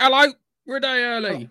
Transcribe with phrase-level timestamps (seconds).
[0.00, 0.32] Hello,
[0.64, 1.50] we're a day early.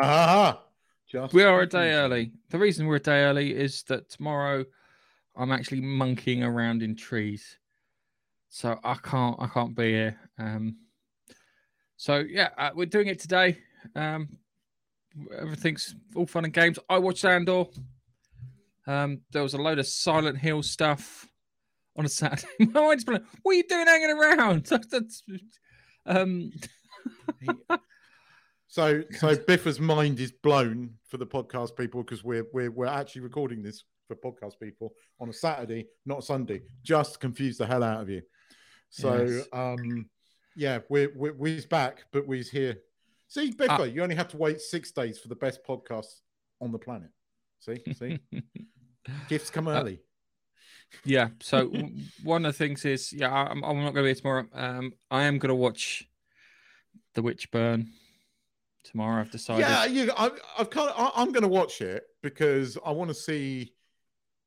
[0.00, 0.62] Ah,
[1.06, 2.32] just We are a day early.
[2.48, 4.64] The reason we're a day early is that tomorrow
[5.36, 7.58] I'm actually monkeying around in trees,
[8.48, 10.18] so I can't I can't be here.
[10.38, 10.78] Um,
[11.98, 13.58] so yeah, uh, we're doing it today.
[13.94, 14.38] Um,
[15.38, 16.78] everything's all fun and games.
[16.88, 17.66] I watched Andor.
[18.86, 21.28] Um, there was a load of Silent Hill stuff
[21.98, 22.48] on a Saturday.
[22.60, 23.26] My mind's blown.
[23.42, 24.70] What are you doing hanging around?
[26.04, 26.50] Um,
[28.68, 33.20] So, so Biffa's mind is blown for the podcast people because we're we're we're actually
[33.20, 36.62] recording this for podcast people on a Saturday, not Sunday.
[36.82, 38.22] Just confuse the hell out of you.
[38.88, 39.46] So, Yes.
[39.52, 40.08] um,
[40.56, 42.78] yeah, we're we're we's back, but we's here.
[43.28, 43.82] See, Biffa, Ah.
[43.84, 46.06] you only have to wait six days for the best podcast
[46.60, 47.10] on the planet.
[47.60, 48.18] See, see,
[49.28, 50.00] gifts come Uh, early.
[51.04, 51.28] Yeah.
[51.40, 51.70] So
[52.22, 54.46] one of the things is, yeah, I'm, I'm not going to be here tomorrow.
[54.52, 56.06] Um, I am going to watch
[57.14, 57.90] The Witch Burn
[58.84, 59.20] tomorrow.
[59.20, 59.60] I've decided.
[59.60, 60.12] Yeah, you.
[60.16, 60.94] I, I've kind of.
[60.96, 63.72] I, I'm going to watch it because I want to see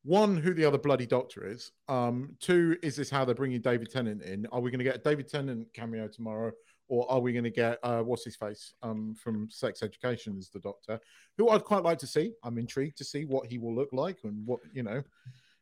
[0.04, 1.72] one who the other bloody doctor is.
[1.90, 4.46] Um, two is this how they're bringing David Tennant in?
[4.52, 6.52] Are we going to get a David Tennant cameo tomorrow,
[6.88, 10.50] or are we going to get uh, what's his face um from Sex Education as
[10.50, 11.00] the doctor?
[11.38, 12.34] Who I'd quite like to see.
[12.44, 15.04] I'm intrigued to see what he will look like and what you know.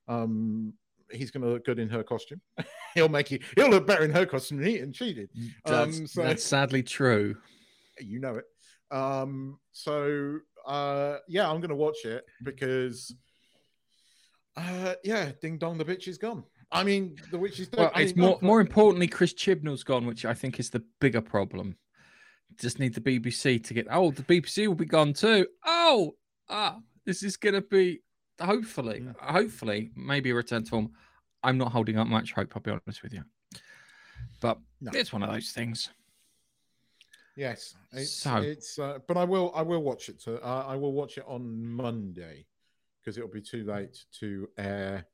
[0.07, 0.73] Um,
[1.11, 2.41] he's going to look good in her costume.
[2.95, 3.39] he'll make you.
[3.55, 5.29] He'll look better in her costume than he and she did.
[5.65, 7.35] That's, um, so- that's sadly true.
[7.99, 8.45] you know it.
[8.95, 13.13] Um, so uh, yeah, I'm gonna watch it because
[14.55, 16.43] uh, yeah, Ding Dong, the bitch is gone.
[16.71, 17.79] I mean, the witch is dead.
[17.79, 21.77] Well, it's more more importantly, Chris Chibnall's gone, which I think is the bigger problem.
[22.59, 23.87] Just need the BBC to get.
[23.89, 25.47] Oh, the BBC will be gone too.
[25.65, 26.15] Oh,
[26.49, 28.01] ah, this is going to be
[28.41, 29.15] hopefully, Mm.
[29.19, 30.93] hopefully, maybe a return to form.
[31.43, 32.55] I'm not holding up much hope.
[32.55, 33.23] I'll be honest with you,
[34.39, 34.91] but No.
[34.93, 35.89] it's one of those things.
[37.35, 38.77] Yes, it's So- it's.
[38.79, 40.19] Uh, but I will I will watch it.
[40.21, 42.45] To, uh, I will watch it on Monday
[42.99, 45.05] because it'll be too late to air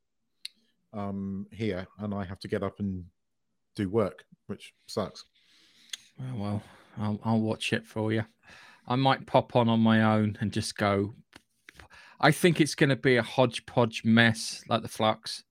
[0.93, 3.05] um here, and I have to get up and
[3.75, 5.25] do work, which sucks.
[6.21, 6.63] Oh, well,
[6.97, 8.25] I'll, I'll watch it for you.
[8.87, 11.15] I might pop on on my own and just go.
[12.19, 15.43] I think it's going to be a hodgepodge mess like the Flux.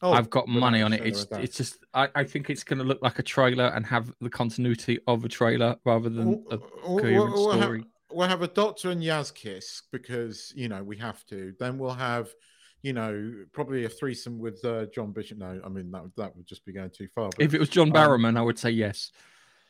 [0.00, 1.04] Oh, I've got money on it.
[1.04, 1.44] It's of a doubt.
[1.44, 4.30] it's just I, I think it's going to look like a trailer and have the
[4.30, 7.84] continuity of a trailer rather than a coherent we'll have- story.
[8.12, 11.52] we'll have a Doctor and Yaz kiss because you know we have to.
[11.58, 12.28] Then we'll have,
[12.82, 15.38] you know, probably a threesome with uh, John Bishop.
[15.38, 17.30] No, I mean that would- that would just be going too far.
[17.36, 19.10] But If it was John um, Barrowman, I would say yes.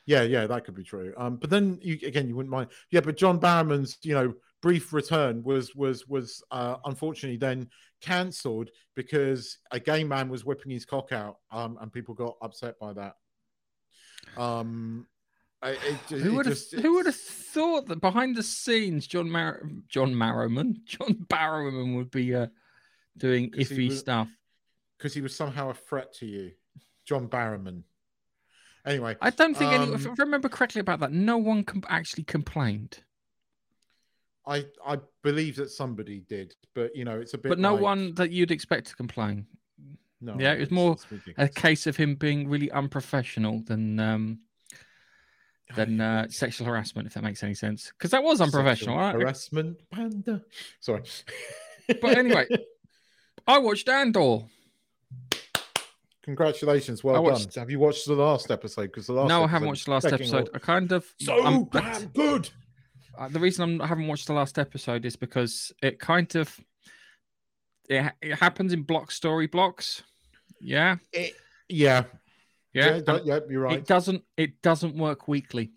[0.04, 1.14] yeah, yeah, that could be true.
[1.16, 2.68] Um, but then you again, you wouldn't mind.
[2.90, 7.68] Yeah, but John Barrowman's, you know, brief return was was was uh, unfortunately then
[8.00, 12.78] cancelled because a gay man was whipping his cock out, um, and people got upset
[12.78, 13.14] by that.
[14.36, 15.06] Um,
[15.62, 19.62] I- it, Who would have who would have thought that behind the scenes, John Mar-
[19.88, 22.46] John Marrowman, John Barrowman would be uh,
[23.16, 24.28] doing iffy was- stuff.
[24.96, 26.52] because he was somehow a threat to you,
[27.04, 27.82] John Barrowman.
[28.86, 29.92] Anyway, I don't think any.
[29.92, 33.02] If Um, I remember correctly about that, no one com- actually complained,
[34.48, 37.50] I I believe that somebody did, but you know, it's a bit.
[37.50, 39.46] but no like- one that you'd expect to complain.
[40.20, 40.96] No, yeah, it was more
[41.36, 44.40] A case of him being really unprofessional than um,
[45.76, 47.92] than uh, sexual harassment, if that makes any sense.
[47.96, 49.14] Because that was unprofessional, right?
[49.14, 50.42] Harassment panda.
[50.80, 51.02] Sorry.
[51.86, 52.46] But anyway,
[53.46, 54.40] I watched Andor.
[56.22, 57.62] congratulations, well watched- done.
[57.62, 58.82] Have you watched the last episode?
[58.90, 60.50] Because the last No, I haven't watched the last episode.
[60.54, 62.50] I kind of So I'm- damn good.
[63.18, 66.58] Uh, the reason I'm, I haven't watched the last episode is because it kind of
[67.88, 70.02] it, it happens in block story blocks.
[70.60, 71.34] Yeah, It,
[71.68, 72.04] yeah,
[72.72, 72.96] yeah.
[72.96, 73.78] yeah, that- yeah, you're right.
[73.78, 74.22] It doesn't.
[74.36, 75.72] It doesn't work weekly.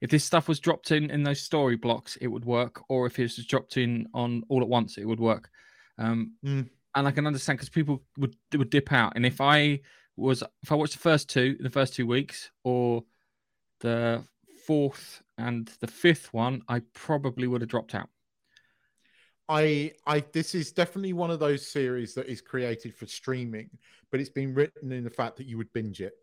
[0.00, 2.82] If this stuff was dropped in in those story blocks, it would work.
[2.88, 5.50] Or if it was dropped in on all at once, it would work.
[5.98, 6.68] Um, Mm.
[6.94, 9.12] And I can understand because people would would dip out.
[9.16, 9.80] And if I
[10.16, 13.04] was if I watched the first two, the first two weeks, or
[13.80, 14.24] the
[14.66, 18.08] fourth and the fifth one, I probably would have dropped out.
[19.48, 23.70] I, I, this is definitely one of those series that is created for streaming,
[24.10, 26.14] but it's been written in the fact that you would binge it,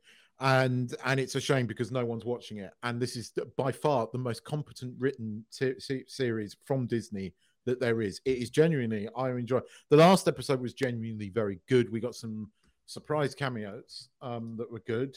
[0.41, 2.71] and and it's a shame because no one's watching it.
[2.83, 7.33] And this is by far the most competent written se- se- series from Disney
[7.65, 8.19] that there is.
[8.25, 9.61] It is genuinely, I enjoy.
[9.89, 11.89] The last episode was genuinely very good.
[11.89, 12.51] We got some
[12.87, 15.15] surprise cameos um, that were good.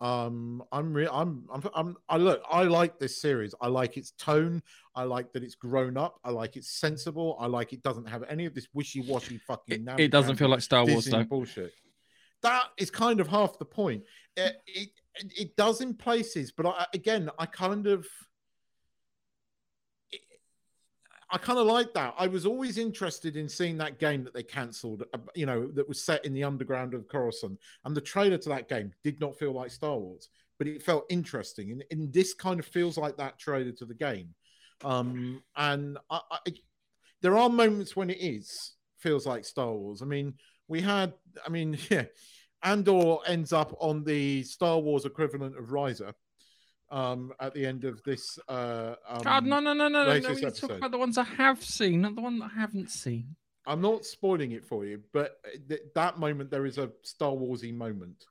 [0.00, 2.42] Um, I'm re- I'm, I'm I'm I look.
[2.50, 3.54] I like this series.
[3.60, 4.62] I like its tone.
[4.94, 6.20] I like that it's grown up.
[6.22, 7.36] I like it's sensible.
[7.40, 9.86] I like it doesn't have any of this wishy washy fucking.
[9.88, 11.24] It, it doesn't feel like Star Wars though.
[11.24, 11.72] bullshit.
[12.42, 14.02] that is kind of half the point.
[14.36, 18.06] It it, it does in places, but I, again, I kind of.
[21.30, 22.14] I kind of like that.
[22.16, 25.88] I was always interested in seeing that game that they cancelled, uh, you know, that
[25.88, 27.58] was set in the underground of Coruscant.
[27.84, 30.28] And the trailer to that game did not feel like Star Wars,
[30.58, 31.72] but it felt interesting.
[31.72, 34.34] And, and this kind of feels like that trailer to the game.
[34.84, 36.38] Um, and I, I,
[37.22, 40.02] there are moments when it is feels like Star Wars.
[40.02, 40.34] I mean,
[40.68, 41.12] we had,
[41.44, 42.04] I mean, yeah,
[42.62, 46.12] Andor ends up on the Star Wars equivalent of Risa
[46.90, 48.38] um, at the end of this.
[48.48, 50.08] Uh, um, God, no, no, no, no, no.
[50.10, 52.90] latest We talk about the ones I have seen, not the one that I haven't
[52.90, 53.36] seen.
[53.66, 55.38] I'm not spoiling it for you, but
[55.68, 58.24] th- that moment there is a Star Warsy moment,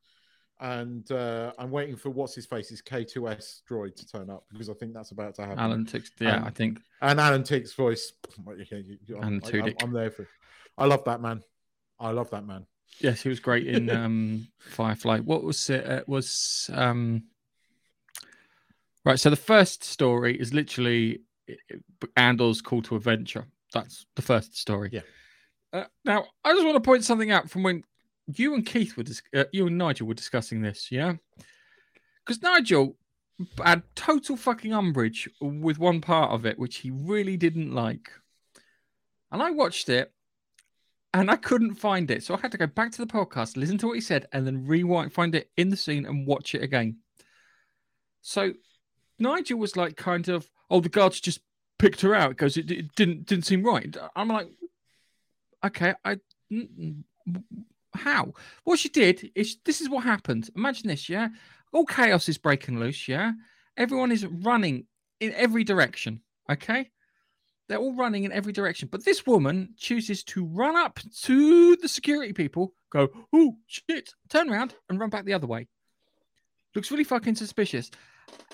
[0.62, 4.74] and uh, I'm waiting for what's his face's K2S droid to turn up because I
[4.74, 5.60] think that's about to happen.
[5.60, 6.80] Alan Tudyk, yeah, Um, I think.
[7.02, 8.14] and Alan Tudyk's voice.
[8.48, 9.84] You- And I, Tudyk.
[9.84, 10.28] am there for.
[10.78, 11.42] I love that man.
[12.00, 12.66] I love that man.
[13.00, 15.20] Yes, he was great in um, Firefly.
[15.20, 15.86] What was it?
[15.86, 17.24] It was um,
[19.06, 19.20] right.
[19.20, 21.22] So the first story is literally
[22.18, 23.46] Andor's call to adventure.
[23.74, 24.90] That's the first story.
[24.92, 25.02] Yeah.
[25.74, 27.84] Uh, now, I just want to point something out from when
[28.28, 30.92] you and Keith were, dis- uh, you and Nigel were discussing this.
[30.92, 31.14] Yeah,
[32.26, 32.96] because Nigel
[33.64, 38.10] had total fucking umbrage with one part of it, which he really didn't like.
[39.32, 40.14] And I watched it
[41.14, 42.24] and I couldn't find it.
[42.24, 44.48] So I had to go back to the podcast, listen to what he said, and
[44.48, 46.98] then rewind, find it in the scene and watch it again.
[48.22, 48.54] So
[49.20, 51.42] Nigel was like, kind of, oh, the guards just
[51.80, 53.96] picked her out because it, it didn't didn't seem right.
[54.16, 54.48] I'm like,
[55.66, 56.16] okay, I
[56.52, 56.70] mm,
[57.28, 57.44] mm,
[57.94, 58.34] how?
[58.64, 60.50] What she did is this is what happened.
[60.56, 61.30] Imagine this, yeah.
[61.74, 63.34] All chaos is breaking loose, yeah.
[63.78, 64.86] Everyone is running
[65.20, 66.22] in every direction.
[66.50, 66.92] Okay.
[67.68, 68.90] They're all running in every direction.
[68.92, 74.52] But this woman chooses to run up to the security people, go, oh, shit, turn
[74.52, 75.68] around and run back the other way.
[76.76, 77.90] Looks really fucking suspicious.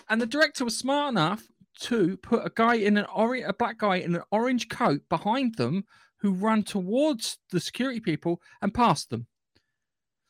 [0.09, 1.43] And the director was smart enough
[1.81, 5.55] to put a guy in an orange, a black guy in an orange coat behind
[5.55, 5.85] them
[6.17, 9.25] who ran towards the security people and past them.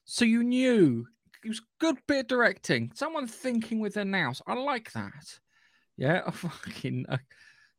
[0.05, 1.07] So you knew
[1.43, 2.91] it was a good bit of directing.
[2.93, 4.41] Someone thinking with their nous.
[4.47, 5.39] I like that.
[5.97, 7.05] Yeah, I fucking.
[7.09, 7.17] Uh,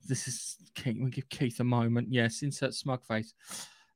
[0.06, 0.96] this is Keith.
[1.00, 2.08] We give Keith a moment.
[2.10, 3.32] Yes, insert smug face.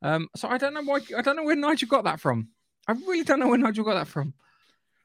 [0.02, 1.00] Um, so I don't know why.
[1.16, 2.48] I don't know where Nigel got that from.
[2.88, 4.34] I really don't know where Nigel got that from.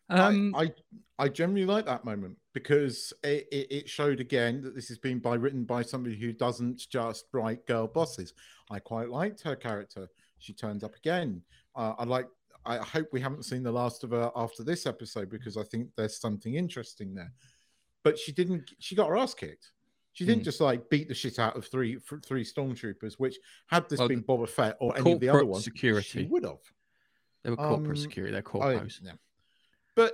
[0.09, 0.71] Um, I, I
[1.17, 5.35] I generally like that moment because it, it, showed again that this has been by
[5.35, 8.33] written by somebody who doesn't just write girl bosses.
[8.69, 10.09] I quite liked her character.
[10.39, 11.41] She turns up again.
[11.75, 12.27] Uh, I like.
[12.65, 15.89] I hope we haven't seen the last of her after this episode because I think
[15.97, 17.31] there's something interesting there.
[18.03, 18.71] But she didn't.
[18.79, 19.71] She got her ass kicked.
[20.13, 20.45] She didn't Hmm.
[20.45, 23.37] just like beat the shit out of three three stormtroopers, which
[23.67, 26.23] had this Well, been Boba Fett or any of the other corporate ones, security.
[26.23, 26.59] she would have.
[27.43, 28.31] they were corporate um, security.
[28.33, 28.99] They're I, corpos.
[29.01, 29.13] yeah.
[29.95, 30.13] But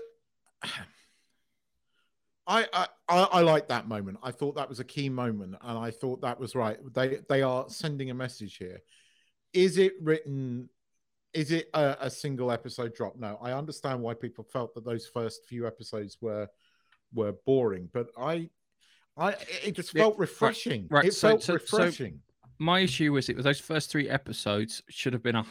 [2.48, 4.20] I, I I like that moment.
[4.24, 6.78] I thought that was a key moment, and I thought that was right.
[6.94, 8.80] They they are sending a message here.
[9.54, 10.70] Is it written?
[11.34, 13.18] Is it a, a single episode drop?
[13.18, 16.48] No, I understand why people felt that those first few episodes were
[17.14, 18.50] were boring, but I
[19.18, 20.88] I it just felt right, refreshing.
[20.90, 22.22] right, It so- felt so- so- refreshing.
[22.60, 25.46] My issue was it was those first three episodes should have been a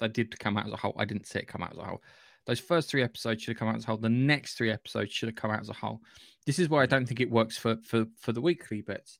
[0.00, 0.94] They did come out as a whole.
[0.98, 2.02] I didn't see it come out as a whole.
[2.46, 3.96] Those first three episodes should have come out as a whole.
[3.96, 6.00] The next three episodes should have come out as a whole.
[6.44, 9.18] This is why I don't think it works for for for the weekly bits,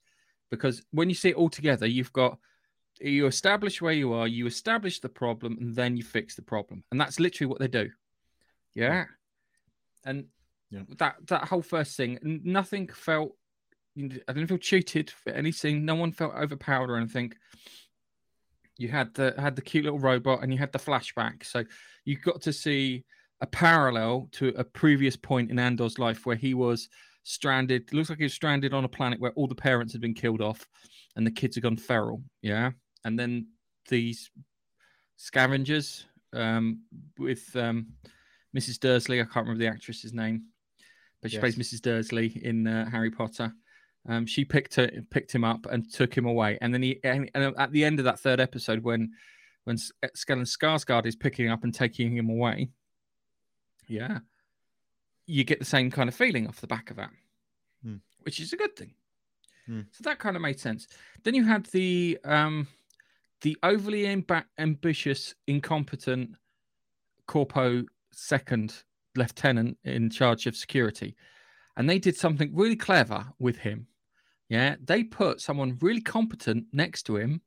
[0.51, 2.39] because when you see it all together, you've got
[3.01, 6.85] you establish where you are, you establish the problem, and then you fix the problem,
[6.91, 7.91] and that's literally what they do.
[8.75, 9.07] Yeah,
[10.05, 10.27] and
[10.71, 10.83] Yeah.
[10.99, 13.37] that that whole first thing, nothing felt.
[13.97, 15.85] I didn't feel cheated for anything.
[15.85, 17.35] No one felt overpowered or anything.
[18.79, 21.65] You had the had the cute little robot, and you had the flashback, so
[22.05, 23.05] you got to see
[23.41, 26.89] a parallel to a previous point in Andor's life where he was
[27.25, 27.93] stranded.
[27.93, 30.41] Looks like he was stranded on a planet where all the parents had been killed
[30.41, 30.67] off,
[31.17, 32.23] and the kids had gone feral.
[32.41, 32.71] Yeah,
[33.05, 33.49] and then
[33.89, 34.31] these
[35.17, 36.83] scavengers um,
[37.19, 37.89] with um,
[38.57, 38.81] Mrs.
[38.81, 39.21] Dursley.
[39.21, 40.45] I can't remember the actress's name,
[41.21, 41.83] but she plays Mrs.
[41.83, 43.53] Dursley in uh, Harry Potter.
[44.09, 46.59] Um, she picked her, picked him up and took him away.
[46.61, 49.13] And then he, and, and at the end of that third episode, when
[49.65, 52.71] when Stellan Skarsgård is picking up and taking him away,
[53.87, 54.19] yeah,
[55.27, 57.11] you get the same kind of feeling off the back of that,
[57.85, 57.97] Hmm.
[58.23, 58.95] which is a good thing.
[59.67, 59.83] Hmm.
[59.93, 60.89] So that kind of made sense.
[61.23, 62.67] Then you had the um,
[63.43, 66.31] the overly amb- ambitious, incompetent
[67.27, 68.83] corpo second
[69.15, 71.15] lieutenant in charge of security,
[71.77, 73.87] and they did something really clever with him.
[74.53, 77.41] Yeah, they put someone really competent next to him,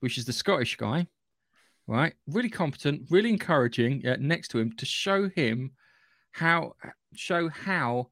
[0.00, 1.06] which is the Scottish guy,
[1.86, 2.14] right?
[2.26, 4.00] Really competent, really encouraging.
[4.02, 5.70] Yeah, next to him to show him
[6.32, 6.72] how
[7.14, 8.10] show how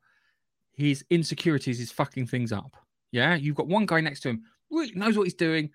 [0.77, 2.77] his insecurities is fucking things up.
[3.11, 5.71] Yeah, you've got one guy next to him, really knows what he's doing.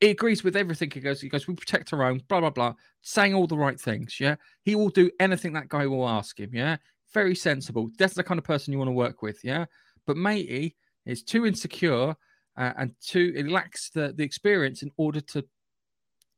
[0.00, 0.88] He agrees with everything.
[0.88, 3.80] He goes, he goes, we protect our own, blah blah blah, saying all the right
[3.80, 4.20] things.
[4.20, 6.50] Yeah, he will do anything that guy will ask him.
[6.52, 6.76] Yeah,
[7.12, 7.90] very sensible.
[7.98, 9.42] That's the kind of person you want to work with.
[9.42, 9.64] Yeah,
[10.06, 12.14] but matey is too insecure
[12.56, 15.44] uh, and too it lacks the the experience in order to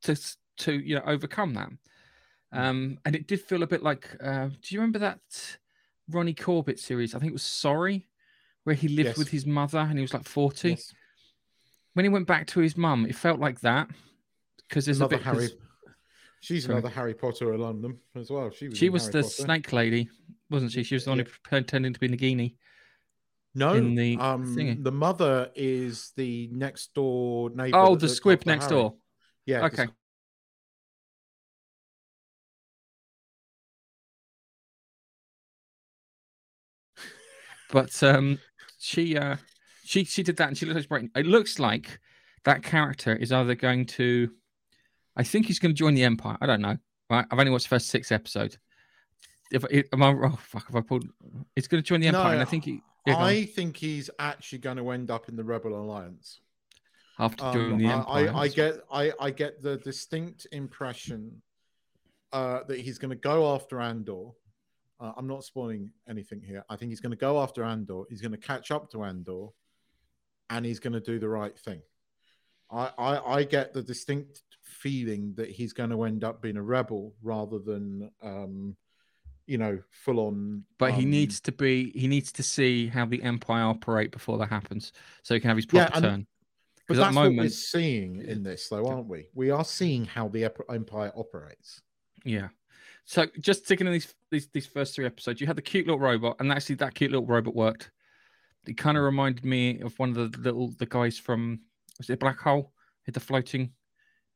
[0.03, 0.17] to
[0.59, 1.69] to you know overcome that.
[2.53, 2.59] Hmm.
[2.59, 4.09] Um, and it did feel a bit like.
[4.23, 5.21] Uh, do you remember that
[6.11, 7.15] Ronnie Corbett series?
[7.15, 8.07] I think it was Sorry,
[8.65, 9.19] where he lived Yes.
[9.19, 10.71] with his mother and he was like forty.
[10.71, 10.93] Yes.
[11.95, 13.89] When he went back to his mum, it felt like that
[14.69, 15.25] because there's Another a bit.
[15.27, 15.49] Harry.
[16.41, 16.79] She's Sorry.
[16.79, 18.51] another Harry Potter alumnum as well.
[18.51, 18.79] She was.
[18.79, 19.43] She was Harry the Potter.
[19.43, 20.11] snake lady,
[20.51, 20.83] wasn't she?
[20.83, 22.55] She was the one who pretending to be Nagini.
[23.55, 24.83] No, in the um, thingy.
[24.83, 27.77] the mother is the next door neighbor.
[27.77, 28.77] Oh, the squib next Harry.
[28.77, 28.95] door.
[29.47, 29.67] Yeah.
[29.67, 29.87] Okay.
[37.71, 38.39] But um,
[38.79, 39.37] she uh,
[39.85, 41.99] she she did that, and she looks like It looks like
[42.45, 44.31] that character is either going to,
[45.17, 46.37] I think he's going to join the Empire.
[46.41, 46.77] I don't know.
[47.11, 48.59] Right, I've only watched the first six episodes.
[49.55, 51.09] If I- am I oh fuck, if I pulled,
[51.57, 53.17] it's going to join the Empire, and I think he yeah.
[53.19, 56.41] I think he's actually going to end up in the Rebel Alliance.
[57.19, 58.33] after Um, joining the I, Empire.
[58.35, 61.43] I, I get I, I get the distinct impression
[62.33, 64.31] uh, that he's going to go after Andor.
[64.99, 66.65] Uh, I'm not spoiling anything here.
[66.69, 68.03] I think he's going to go after Andor.
[68.09, 69.49] He's going to catch up to Andor,
[70.51, 71.83] and he's going to do the right thing.
[72.71, 76.63] I, I I get the distinct feeling that he's going to end up being a
[76.63, 78.77] rebel rather than um,
[79.47, 80.65] you know full on.
[80.79, 81.91] But he um, needs to be.
[81.91, 85.57] He needs to see how the Empire operate before that happens, so he can have
[85.57, 86.27] his proper Yeah, and- turn.
[86.87, 89.29] But that's the what we're seeing in this, though, aren't we?
[89.35, 91.81] We are seeing how the empire operates.
[92.25, 92.49] Yeah.
[93.07, 96.01] So just sticking in these these these first three episodes, you had the cute little
[96.01, 97.91] robot, and actually that cute little robot worked.
[98.67, 101.61] It kind of reminded me of one of the little the guys from
[101.99, 102.73] was it Black Hole?
[103.05, 103.73] Hit the floating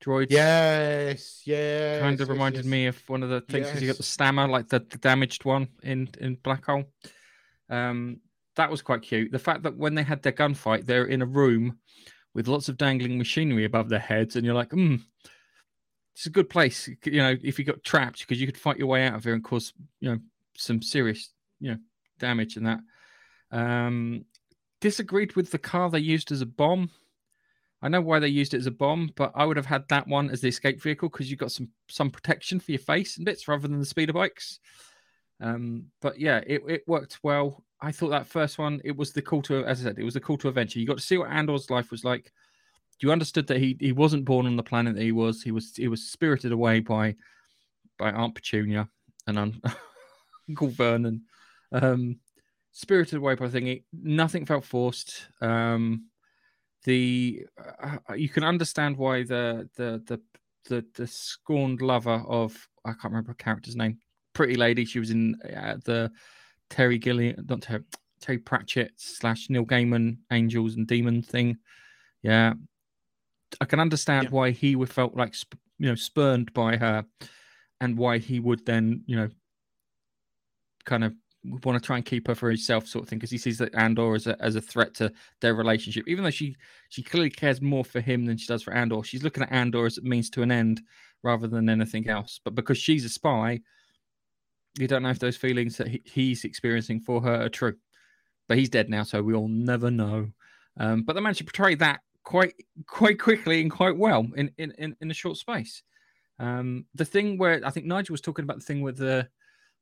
[0.04, 0.30] droids.
[0.30, 2.00] Yes, yes.
[2.00, 2.70] Kind of yes, reminded yes.
[2.70, 5.44] me of one of the things because you got the stammer, like the, the damaged
[5.44, 6.84] one in in Black Hole.
[7.70, 8.20] Um,
[8.56, 9.30] that was quite cute.
[9.30, 11.78] The fact that when they had their gunfight, they're in a room
[12.34, 14.96] with lots of dangling machinery above their heads, and you're like, hmm,
[16.14, 16.88] it's a good place.
[17.04, 19.34] You know, if you got trapped, because you could fight your way out of here
[19.34, 20.18] and cause you know
[20.56, 21.78] some serious you know
[22.18, 22.80] damage and that.
[23.50, 24.24] Um,
[24.80, 26.90] disagreed with the car they used as a bomb.
[27.80, 30.08] I know why they used it as a bomb, but I would have had that
[30.08, 33.25] one as the escape vehicle because you got some some protection for your face and
[33.25, 34.58] bits rather than the speeder bikes.
[35.40, 37.62] Um, but yeah, it, it worked well.
[37.80, 40.14] I thought that first one, it was the call to, as I said, it was
[40.14, 40.80] the call to adventure.
[40.80, 42.32] You got to see what Andor's life was like.
[43.00, 45.42] You understood that he he wasn't born on the planet that he was.
[45.42, 47.14] He was he was spirited away by
[47.97, 48.88] by Aunt Petunia
[49.28, 49.62] and un-
[50.49, 51.23] Uncle Vernon.
[51.70, 52.18] Um,
[52.73, 53.85] spirited away by thingy.
[53.92, 55.28] Nothing felt forced.
[55.40, 56.06] Um,
[56.85, 57.47] the
[57.82, 60.20] uh, you can understand why the the the
[60.68, 63.99] the, the scorned lover of I can't remember her character's name.
[64.35, 64.85] Pretty lady.
[64.85, 66.11] She was in uh, the
[66.70, 67.82] Terry Gilliam, not Terry,
[68.20, 71.56] Terry Pratchett slash Neil Gaiman Angels and Demon thing.
[72.23, 72.54] Yeah,
[73.61, 74.30] I can understand Yeah.
[74.30, 77.04] why he would felt like sp- you know spurned by her,
[77.80, 79.28] and why he would then you know
[80.85, 81.14] kind of
[81.45, 83.75] want to try and keep her for himself, sort of thing, because he sees that
[83.75, 86.04] Andor as a as a threat to their relationship.
[86.09, 86.57] Even though she
[86.88, 89.87] she clearly cares more for him than she does for Andor, she's looking at Andor
[89.87, 90.80] as a means to an end
[91.23, 92.40] rather than anything else.
[92.45, 93.61] But because she's a spy,
[94.78, 97.75] you don't know if those feelings that he, he's experiencing for her are true.
[98.49, 100.30] But he's dead now, so we'll never know.
[100.78, 102.54] Um, but they managed to portray that quite
[102.87, 105.83] quite quickly and quite well in in in, in a short space.
[106.38, 109.28] Um, the thing where I think Nigel was talking about the thing with the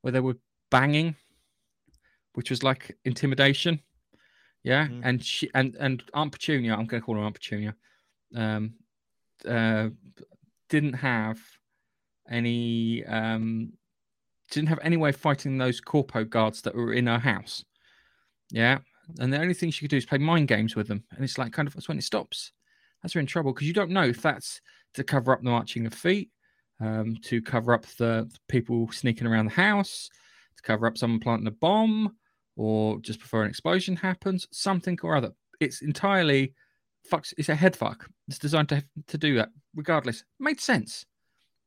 [0.03, 0.37] where they were
[0.71, 1.17] banging,
[2.37, 3.81] which was like intimidation.
[4.63, 5.01] Yeah, Mm.
[5.05, 7.75] and she and and Aunt Petunia, I'm going to call her Aunt Petunia,
[8.35, 8.75] um,
[9.49, 9.89] uh,
[10.69, 11.41] didn't have
[12.29, 13.73] any um,
[14.51, 17.65] didn't have any way of fighting those corpo guards that were in her house.
[18.51, 18.79] Yeah,
[19.19, 21.39] and the only thing she could do is play mind games with them, and it's
[21.39, 22.53] like kind of that's when it stops.
[23.03, 24.61] That's when in trouble because you don't know if that's
[24.95, 26.31] to cover up the marching of feet,
[26.81, 30.11] um, to cover up the people sneaking around the house,
[30.57, 32.17] to cover up someone planting a bomb,
[32.57, 35.33] or just before an explosion happens, something or other.
[35.61, 36.55] It's entirely
[37.11, 37.33] fucks.
[37.39, 38.09] It's a head fuck.
[38.29, 39.51] It's designed to to do that.
[39.75, 41.07] Regardless, made sense.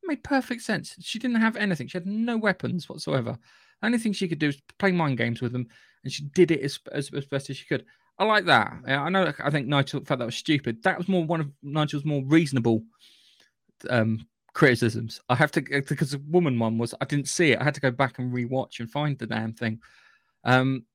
[0.03, 0.95] Made perfect sense.
[0.99, 1.87] She didn't have anything.
[1.87, 3.37] She had no weapons whatsoever.
[3.81, 5.67] Only thing she could do is play mind games with them,
[6.03, 7.85] and she did it as as, as best as she could.
[8.17, 8.73] I like that.
[8.85, 9.31] I know.
[9.41, 10.83] I think Nigel felt that was stupid.
[10.83, 12.83] That was more one of Nigel's more reasonable
[13.89, 15.21] um, criticisms.
[15.29, 17.61] I have to because the woman one was I didn't see it.
[17.61, 19.79] I had to go back and rewatch and find the damn thing.
[20.43, 20.85] Um,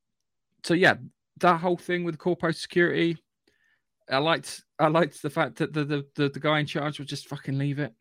[0.63, 0.95] so yeah,
[1.41, 3.19] that whole thing with corpo security,
[4.11, 4.63] I liked.
[4.79, 7.59] I liked the fact that the the, the, the guy in charge would just fucking
[7.59, 7.95] leave it.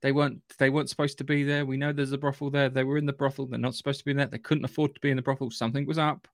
[0.00, 1.66] They weren't they weren't supposed to be there.
[1.66, 2.68] We know there's a brothel there.
[2.68, 3.46] They were in the brothel.
[3.46, 4.26] They're not supposed to be in there.
[4.26, 5.50] They couldn't afford to be in the brothel.
[5.50, 6.28] Something was up.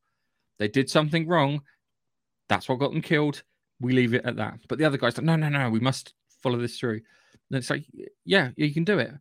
[0.59, 1.63] They did something wrong.
[2.49, 3.43] That's what got them killed.
[3.81, 4.61] We leave it at that.
[4.69, 7.01] But the other guy's like, no, no, no, we must follow this through.
[7.51, 7.85] And it's like,
[8.25, 9.13] yeah, you can do it,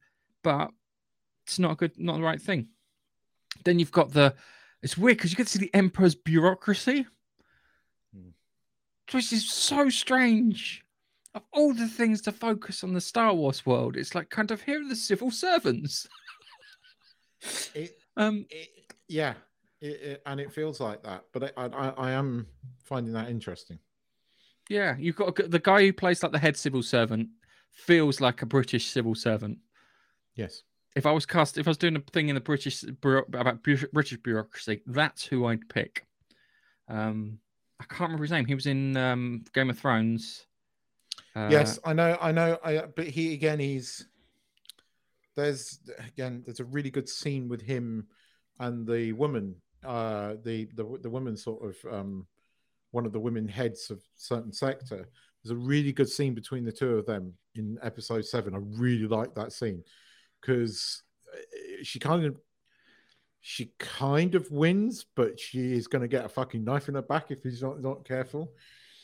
[0.44, 0.70] but
[1.46, 2.68] it's not a good, not the right thing.
[3.64, 4.36] Then you've got the,
[4.84, 7.08] it's weird because you get to see the emperor's bureaucracy,
[8.14, 8.30] hmm.
[9.12, 10.82] which is so strange.
[11.36, 14.62] Of all the things to focus on the Star Wars world, it's like kind of
[14.62, 16.08] here are the civil servants.
[17.74, 18.70] it, um, it,
[19.08, 19.34] yeah,
[19.82, 21.24] it, it, and it feels like that.
[21.34, 22.46] But I, I, I am
[22.84, 23.80] finding that interesting.
[24.70, 27.30] Yeah, you've got the guy who plays like the head civil servant
[27.72, 29.58] feels like a British civil servant.
[30.36, 30.62] Yes.
[30.96, 34.18] If I was cast, if I was doing a thing in the British about British
[34.24, 36.06] bureaucracy, that's who I'd pick.
[36.88, 37.40] Um,
[37.80, 38.46] I can't remember his name.
[38.46, 40.46] He was in um, Game of Thrones.
[41.36, 42.58] Uh, yes, I know, I know.
[42.64, 44.08] I, but he again, he's
[45.36, 48.08] there's again, there's a really good scene with him
[48.60, 52.28] and the woman, uh, the the the woman sort of um,
[52.92, 55.08] one of the women heads of certain sector
[55.44, 58.56] there's a really good scene between the two of them in episode seven.
[58.56, 59.84] I really like that scene
[60.44, 62.38] because uh, she kind of
[63.42, 67.02] she kind of wins, but she is going to get a fucking knife in her
[67.02, 68.52] back if he's not not careful.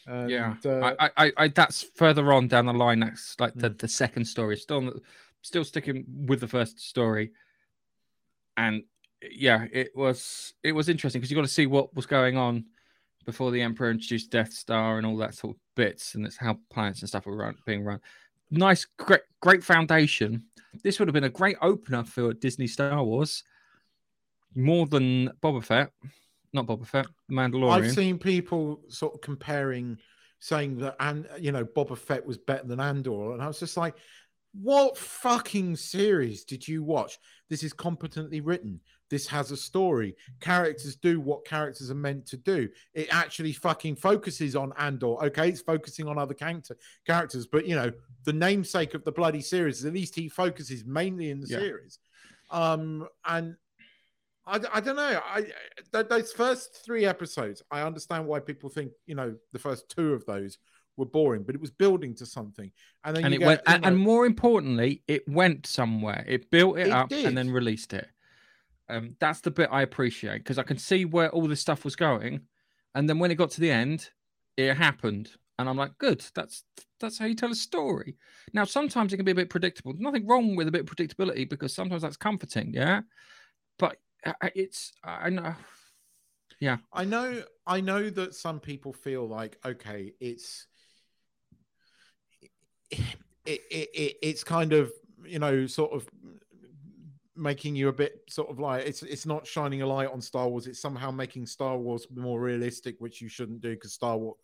[0.07, 3.01] And, yeah, uh, I, I, I, that's further on down the line.
[3.01, 3.77] That's like the, hmm.
[3.77, 4.57] the second story.
[4.57, 4.93] Still,
[5.41, 7.31] still sticking with the first story,
[8.57, 8.83] and
[9.21, 12.65] yeah, it was it was interesting because you got to see what was going on
[13.25, 16.57] before the Emperor introduced Death Star and all that sort of bits, and it's how
[16.71, 17.99] planets and stuff were run, being run.
[18.51, 20.43] Nice, great, great foundation.
[20.83, 23.43] This would have been a great opener for Disney Star Wars,
[24.55, 25.91] more than Boba Fett,
[26.53, 27.71] not Boba Fett, Mandalorian.
[27.71, 29.97] I've seen people sort of comparing,
[30.39, 33.77] saying that, and you know, Boba Fett was better than Andor, and I was just
[33.77, 33.95] like,
[34.53, 37.19] what fucking series did you watch?
[37.49, 38.79] This is competently written.
[39.09, 40.15] This has a story.
[40.39, 42.69] Characters do what characters are meant to do.
[42.93, 45.23] It actually fucking focuses on Andor.
[45.25, 47.91] Okay, it's focusing on other character characters, but you know,
[48.25, 51.59] the namesake of the bloody series, at least he focuses mainly in the yeah.
[51.59, 51.99] series.
[52.51, 53.55] Um, and
[54.45, 55.21] I, I don't know.
[55.23, 55.45] I
[55.93, 60.13] th- those first three episodes, I understand why people think you know the first two
[60.13, 60.57] of those
[60.97, 62.71] were boring, but it was building to something.
[63.03, 66.25] And then and it get, went, and, and, more importantly, it went somewhere.
[66.27, 67.25] It built it, it up did.
[67.25, 68.07] and then released it.
[68.89, 71.95] Um, that's the bit I appreciate because I can see where all this stuff was
[71.95, 72.41] going,
[72.95, 74.09] and then when it got to the end,
[74.57, 75.29] it happened,
[75.59, 76.23] and I'm like, good.
[76.33, 76.63] That's
[77.01, 78.15] that's how you tell a story.
[78.53, 79.93] Now, sometimes it can be a bit predictable.
[79.97, 83.01] nothing wrong with a bit of predictability because sometimes that's comforting, yeah.
[83.77, 85.53] But uh, uh, it's I know,
[86.61, 86.77] yeah.
[86.93, 87.43] I know.
[87.67, 90.65] I know that some people feel like okay, it's
[92.89, 93.01] it,
[93.45, 94.93] it, it it's kind of
[95.25, 96.07] you know sort of
[97.35, 100.47] making you a bit sort of like it's it's not shining a light on Star
[100.47, 100.67] Wars.
[100.67, 104.37] It's somehow making Star Wars more realistic, which you shouldn't do because Star Wars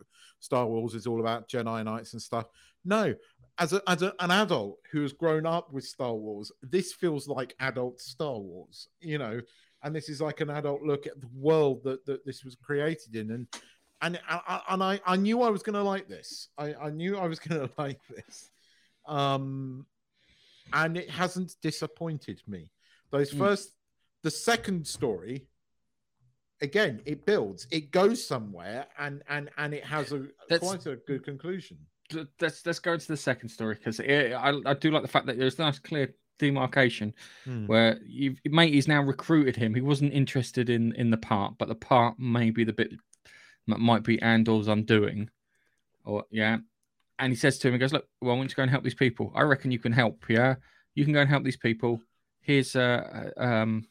[0.46, 2.46] Star Wars is all about Jedi Knights and stuff.
[2.84, 3.14] No,
[3.58, 7.26] as a, as a, an adult who has grown up with Star Wars, this feels
[7.26, 9.40] like adult Star Wars, you know.
[9.82, 13.16] And this is like an adult look at the world that, that this was created
[13.16, 13.46] in, and
[14.00, 16.48] and I, and I, I knew I was going to like this.
[16.56, 18.50] I, I knew I was going to like this,
[19.06, 19.84] um,
[20.72, 22.70] and it hasn't disappointed me.
[23.10, 23.38] Those mm.
[23.38, 23.72] first,
[24.22, 25.48] the second story,
[26.60, 30.96] again, it builds, it goes somewhere, and and and it has a That's, quite a
[30.96, 31.78] good conclusion.
[32.40, 35.38] Let's let's go into the second story because I I do like the fact that
[35.38, 37.14] there's a nice clear demarcation
[37.44, 37.66] hmm.
[37.66, 39.74] where you mate he's now recruited him.
[39.74, 42.92] He wasn't interested in in the part, but the part may be the bit
[43.66, 45.30] might be Andor's undoing,
[46.04, 46.58] or yeah.
[47.18, 48.70] And he says to him, he goes, "Look, well, I want you to go and
[48.70, 49.32] help these people.
[49.34, 50.22] I reckon you can help.
[50.28, 50.56] Yeah,
[50.94, 52.02] you can go and help these people
[52.46, 53.84] here's a um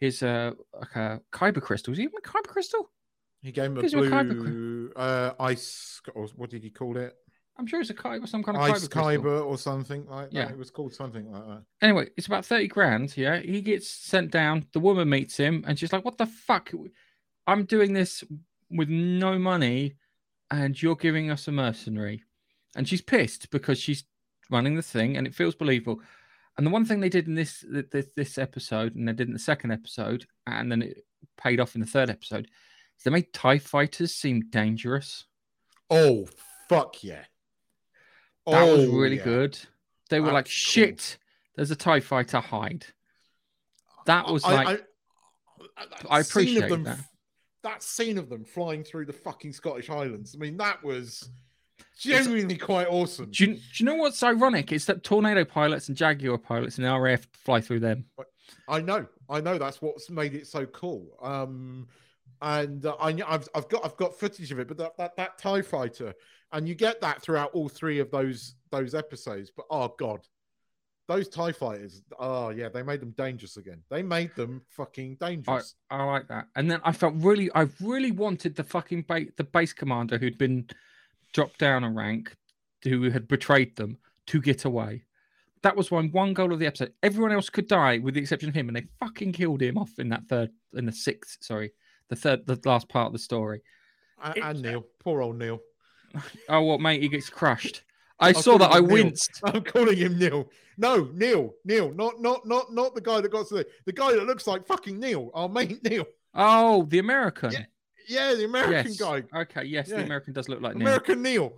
[0.00, 1.92] here's a like a kyber crystal.
[1.92, 2.90] Is he even a kyber crystal?
[3.42, 7.14] He gave him a blue uh, ice or what did he call it?
[7.56, 10.34] I'm sure it's a kyber, some kind of ice kyber, kyber or something like that.
[10.34, 11.62] Yeah, it was called something like that.
[11.82, 13.16] Anyway, it's about thirty grand.
[13.16, 14.66] Yeah, he gets sent down.
[14.72, 16.72] The woman meets him, and she's like, "What the fuck?
[17.46, 18.24] I'm doing this
[18.70, 19.96] with no money,
[20.50, 22.24] and you're giving us a mercenary."
[22.76, 24.04] And she's pissed because she's
[24.50, 26.00] running the thing, and it feels believable.
[26.56, 29.32] And the one thing they did in this this, this episode, and they did in
[29.32, 31.04] the second episode, and then it
[31.36, 32.48] paid off in the third episode,
[32.98, 35.24] is they made Tie fighters seem dangerous.
[35.88, 36.28] Oh
[36.68, 37.24] fuck yeah!
[38.46, 39.24] That oh, was really yeah.
[39.24, 39.58] good.
[40.10, 40.84] they were like, That's cool.
[40.84, 41.18] "Shit,
[41.56, 42.86] there's a Tie Fighter hide."
[44.06, 44.86] That was I- like,
[45.76, 46.98] I, I, I appreciate them, that.
[47.62, 50.34] that scene of them flying through the fucking Scottish Highlands.
[50.34, 51.30] I mean, that was
[52.00, 53.30] genuinely quite awesome.
[53.30, 54.72] do you, do you know what's ironic?
[54.72, 58.06] It's that Tornado pilots and Jaguar pilots and the RAF fly through them.
[58.68, 59.58] I know, I know.
[59.58, 61.06] That's what's made it so cool.
[61.22, 61.88] Um,
[62.42, 64.68] and uh, I, I've, I've got, I've got footage of it.
[64.68, 66.14] But that, that, that Tie Fighter,
[66.52, 69.50] and you get that throughout all three of those, those episodes.
[69.54, 70.20] But oh god,
[71.06, 72.02] those Tie Fighters.
[72.18, 73.82] Oh yeah, they made them dangerous again.
[73.90, 75.74] They made them fucking dangerous.
[75.90, 76.46] I like that.
[76.56, 80.38] And then I felt really, I really wanted the fucking ba- the base commander who'd
[80.38, 80.66] been
[81.32, 82.34] dropped down a rank,
[82.84, 85.04] who had betrayed them, to get away.
[85.62, 86.92] That was one one goal of the episode.
[87.02, 89.98] Everyone else could die with the exception of him, and they fucking killed him off
[89.98, 91.72] in that third, in the sixth, sorry,
[92.08, 93.60] the third, the last part of the story.
[94.22, 95.60] and, it- and Neil, poor old Neil.
[96.48, 97.02] Oh, what mate?
[97.02, 97.84] He gets crushed.
[98.20, 98.70] I saw that.
[98.72, 98.92] I him Neil.
[98.94, 99.30] winced.
[99.44, 100.50] I'm calling him Neil.
[100.76, 104.12] No, Neil, Neil, not not not not the guy that got to the the guy
[104.12, 106.06] that looks like fucking Neil, our mate Neil.
[106.34, 107.52] Oh, the American.
[107.52, 107.64] Yeah,
[108.10, 108.96] Yeah, the American yes.
[108.96, 109.64] guy, Okay.
[109.64, 110.86] Yes, the American does look like Neil.
[110.86, 111.52] American Neil.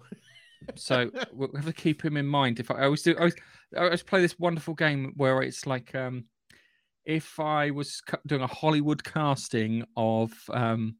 [0.76, 2.60] So we'll have to keep him in mind.
[2.60, 3.34] If I, I always do, I always,
[3.76, 6.24] I always play this wonderful game where it's like, um,
[7.04, 10.96] if I was doing a Hollywood casting of, um,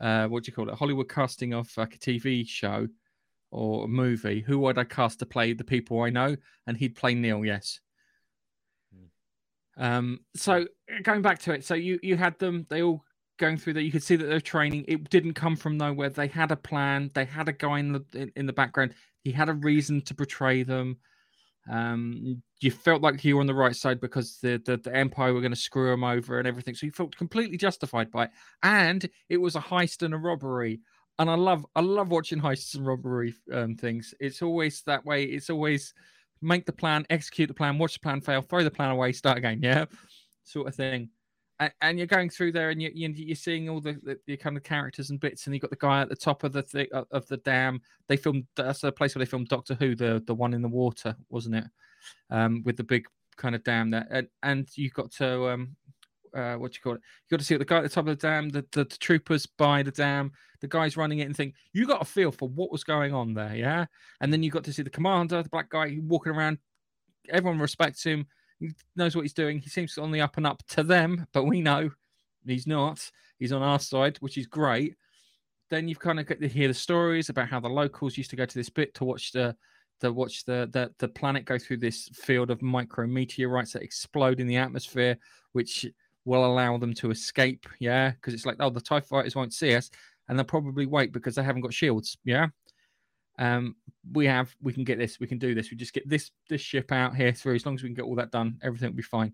[0.00, 0.74] uh, what do you call it?
[0.74, 2.86] Hollywood casting of like a TV show
[3.50, 4.40] or a movie.
[4.40, 6.36] Who would I cast to play the people I know?
[6.66, 7.44] And he'd play Neil.
[7.44, 7.80] Yes.
[9.76, 10.20] Um.
[10.36, 10.66] So
[11.02, 12.66] going back to it, so you you had them.
[12.68, 13.04] They all
[13.38, 13.82] going through that.
[13.82, 14.84] You could see that they're training.
[14.88, 16.10] It didn't come from nowhere.
[16.10, 17.10] They had a plan.
[17.14, 18.94] They had a guy in the in, in the background.
[19.22, 20.98] He had a reason to betray them.
[21.70, 25.32] Um, you felt like you were on the right side because the the, the Empire
[25.32, 26.74] were going to screw them over and everything.
[26.74, 28.30] So you felt completely justified by it.
[28.62, 30.80] And it was a heist and a robbery.
[31.18, 34.14] And I love I love watching heists and robbery um, things.
[34.20, 35.24] It's always that way.
[35.24, 35.94] It's always
[36.42, 39.38] make the plan, execute the plan, watch the plan fail, throw the plan away, start
[39.38, 39.60] again.
[39.62, 39.86] Yeah,
[40.44, 41.10] sort of thing
[41.80, 44.56] and, you're going through there and you, you you're seeing all the, the, the kind
[44.56, 47.04] of characters and bits and you've got the guy at the top of the uh,
[47.10, 50.34] of the dam they filmed that's the place where they filmed doctor who the the
[50.34, 51.64] one in the water wasn't it
[52.30, 55.76] um with the big kind of dam there and, and you've got to um
[56.34, 57.00] uh, what do you call it?
[57.30, 58.96] You got to see the guy at the top of the dam, the, the, the
[58.98, 62.48] troopers by the dam, the guys running it, and think you got a feel for
[62.48, 63.86] what was going on there, yeah.
[64.20, 66.58] And then you got to see the commander, the black guy walking around.
[67.28, 68.26] Everyone respects him
[68.68, 69.58] he knows what he's doing.
[69.58, 71.90] He seems on the up and up to them, but we know
[72.46, 73.10] he's not.
[73.38, 74.94] He's on our side, which is great.
[75.70, 78.36] Then you've kind of got to hear the stories about how the locals used to
[78.36, 79.56] go to this bit to watch the
[80.00, 84.46] to watch the the, the planet go through this field of micrometeorites that explode in
[84.46, 85.16] the atmosphere,
[85.52, 85.86] which
[86.24, 87.66] will allow them to escape.
[87.78, 89.90] Yeah, because it's like, oh, the TIE fighters won't see us,
[90.28, 92.16] and they'll probably wait because they haven't got shields.
[92.24, 92.48] Yeah.
[93.38, 93.76] Um,
[94.12, 95.70] we have, we can get this, we can do this.
[95.70, 97.54] We just get this this ship out here through.
[97.56, 99.32] As long as we can get all that done, everything will be fine.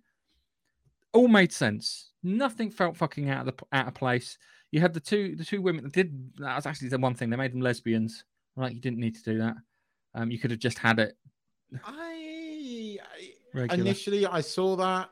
[1.12, 2.12] All made sense.
[2.22, 4.38] Nothing felt fucking out of the out of place.
[4.70, 6.32] You had the two the two women that did.
[6.38, 8.24] That was actually the one thing they made them lesbians.
[8.56, 9.56] Like you didn't need to do that.
[10.14, 11.16] Um, you could have just had it
[11.84, 12.98] I,
[13.70, 15.10] I initially I saw that,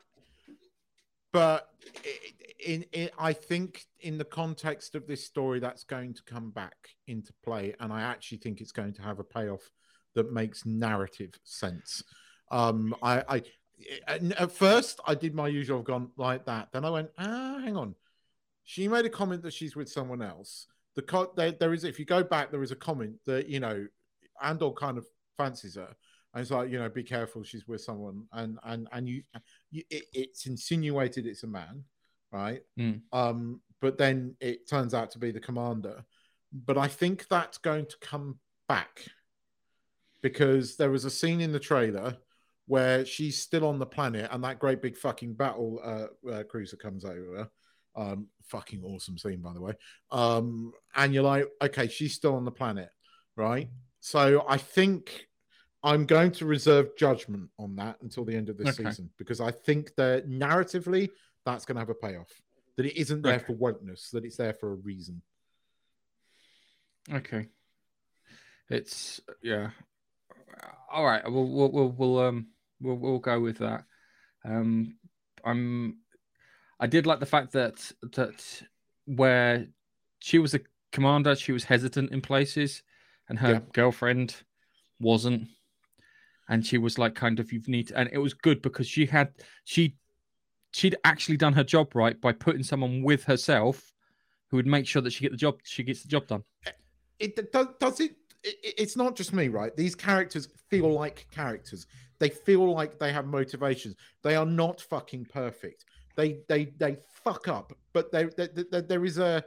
[1.33, 1.69] but
[2.05, 2.33] i-
[2.65, 6.77] in, in I think in the context of this story, that's going to come back
[7.07, 9.71] into play, and I actually think it's going to have a payoff
[10.15, 12.03] that makes narrative sense.
[12.51, 13.43] Um, I, I
[14.37, 16.69] at first I did my usual, I've gone like that.
[16.73, 17.95] Then I went, ah, hang on.
[18.65, 20.67] She made a comment that she's with someone else.
[20.97, 23.61] The co- there, there is, if you go back, there is a comment that you
[23.61, 23.87] know,
[24.43, 25.95] Andor kind of fancies her,
[26.35, 29.23] and it's like you know, be careful, she's with someone, and and and you,
[29.71, 31.85] you it, it's insinuated it's a man,
[32.33, 32.61] right?
[32.79, 33.03] Mm.
[33.13, 36.05] Um, but then it turns out to be the commander.
[36.53, 38.39] But I think that's going to come
[38.69, 39.05] back
[40.23, 42.17] because there was a scene in the trailer
[42.67, 46.77] where she's still on the planet and that great big fucking battle uh, uh, cruiser
[46.77, 47.49] comes over.
[47.97, 49.73] Um, fucking awesome scene, by the way.
[50.11, 52.91] Um, and you're like, okay, she's still on the planet,
[53.37, 53.69] right?
[54.01, 55.27] So I think
[55.83, 58.91] I'm going to reserve judgment on that until the end of this Okay.
[58.91, 61.09] season because I think that narratively
[61.53, 62.31] that's going to have a payoff.
[62.77, 63.45] That it isn't there Okay.
[63.47, 65.23] for wokeness, that it's there for a reason.
[67.13, 67.49] Okay.
[68.69, 69.71] It's yeah.
[70.93, 71.23] All right.
[71.25, 72.49] We'll we'll we'll, we'll um
[72.81, 73.85] we'll we'll go with that.
[74.45, 74.97] Um,
[75.45, 75.99] I'm.
[76.81, 78.63] I did like the fact that that
[79.07, 79.67] where
[80.21, 80.61] she was a
[80.93, 82.83] commander, she was hesitant in places,
[83.29, 83.61] and her Yeah.
[83.73, 84.37] girlfriend
[85.01, 85.49] wasn't.
[86.51, 89.05] And she was like, kind of, you've need, to, and it was good because she
[89.07, 89.33] had
[89.65, 89.97] she
[90.73, 93.93] she'd actually done her job right by putting someone with herself
[94.51, 96.43] who would make sure that she get the job she gets the job done.
[97.19, 99.75] It does, does it it, it's not just me, right?
[99.77, 101.87] These characters feel like characters.
[102.19, 103.95] They feel like they have motivations.
[104.23, 105.85] They are not fucking perfect.
[106.17, 109.45] They they they fuck up, but they, they, there is a.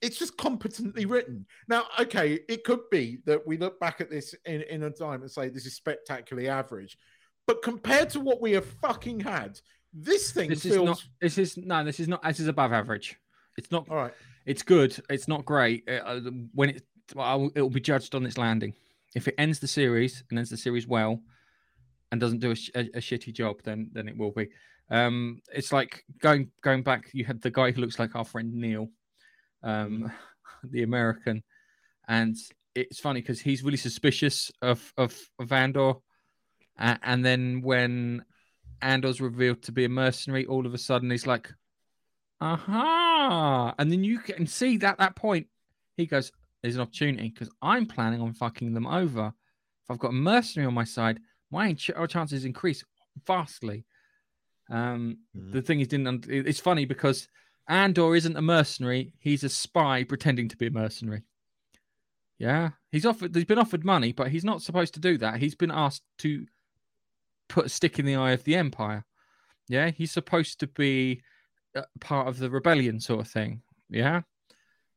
[0.00, 1.44] It's just competently written.
[1.66, 5.22] Now, okay, it could be that we look back at this in, in a time
[5.22, 6.96] and say this is spectacularly average,
[7.48, 9.60] but compared to what we have fucking had,
[9.92, 10.76] this thing This feels.
[10.76, 11.04] is not.
[11.20, 11.84] This is no.
[11.84, 12.22] This is not.
[12.22, 13.18] This is above average.
[13.56, 13.88] It's not.
[13.88, 14.14] All right.
[14.46, 14.98] It's good.
[15.10, 15.84] It's not great.
[15.88, 16.20] Uh, uh,
[16.54, 16.82] when it,
[17.14, 18.74] well, it will be judged on its landing.
[19.14, 21.20] If it ends the series and ends the series well,
[22.10, 24.48] and doesn't do a, sh- a, a shitty job, then then it will be.
[24.90, 27.10] Um, it's like going going back.
[27.12, 28.88] You had the guy who looks like our friend Neil,
[29.62, 30.10] um,
[30.64, 31.42] the American,
[32.06, 32.36] and
[32.74, 35.94] it's funny because he's really suspicious of of, of Andor,
[36.78, 38.24] uh, and then when
[38.82, 41.52] Andor's revealed to be a mercenary, all of a sudden he's like,
[42.40, 43.74] aha.
[43.78, 45.46] And then you can see that at that point,
[45.96, 46.30] he goes,
[46.62, 49.28] There's an opportunity because I'm planning on fucking them over.
[49.84, 52.84] If I've got a mercenary on my side, my ch- chances increase
[53.26, 53.84] vastly.
[54.70, 55.52] Um, Mhm.
[55.52, 57.28] The thing is, didn't it's funny because
[57.68, 61.22] Andor isn't a mercenary; he's a spy pretending to be a mercenary.
[62.38, 63.34] Yeah, he's offered.
[63.34, 65.40] He's been offered money, but he's not supposed to do that.
[65.40, 66.46] He's been asked to
[67.48, 69.04] put a stick in the eye of the Empire.
[69.68, 71.22] Yeah, he's supposed to be
[71.76, 73.62] uh, part of the rebellion, sort of thing.
[73.90, 74.22] Yeah,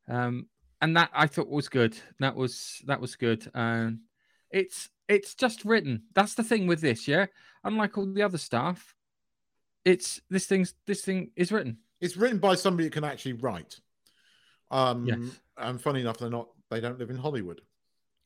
[0.08, 0.48] um,
[0.82, 1.98] and that I thought was good.
[2.20, 3.50] That was that was good.
[3.54, 4.02] Um,
[4.50, 6.04] it's it's just written.
[6.14, 7.08] That's the thing with this.
[7.08, 7.26] Yeah,
[7.64, 8.96] unlike all the other stuff,
[9.84, 11.78] it's this thing's this thing is written.
[12.00, 13.80] It's written by somebody who can actually write.
[14.72, 15.20] Um, Yes.
[15.58, 16.48] and funny enough, they're not.
[16.70, 17.62] They don't live in Hollywood.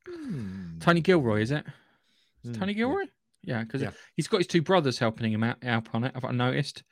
[0.08, 0.78] Hmm.
[0.80, 1.66] Tony Gilroy, is it?
[2.44, 2.78] Hmm, Tony yeah.
[2.78, 3.06] Gilroy?
[3.46, 3.92] Yeah, because Yeah.
[4.16, 6.12] he's got his two brothers helping him out, out on it.
[6.16, 6.84] I've noticed.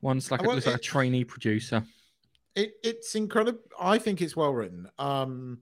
[0.00, 1.84] One's like, a, Well, looks like a trainee producer.
[2.54, 3.60] It, it's incredible.
[3.80, 4.88] I think it's well written.
[4.98, 5.60] Um,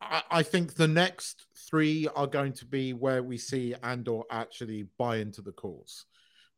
[0.00, 4.88] I, I think the next three are going to be where we see Andor actually
[4.98, 6.04] buy into the cause.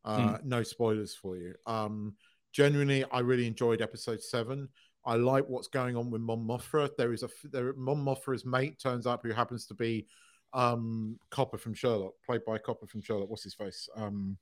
[0.03, 1.53] Uh, No spoilers for you.
[1.65, 2.15] Um,
[2.51, 4.67] genuinely, I really enjoyed episode seven.
[5.05, 6.89] I like what's going on with Mon Mothma.
[6.97, 10.07] There is a there, Mon Mothma's mate turns up who happens to be
[10.53, 13.29] um Copper from Sherlock, played by Copper from Sherlock.
[13.29, 13.89] What's his face?
[13.95, 14.37] Um,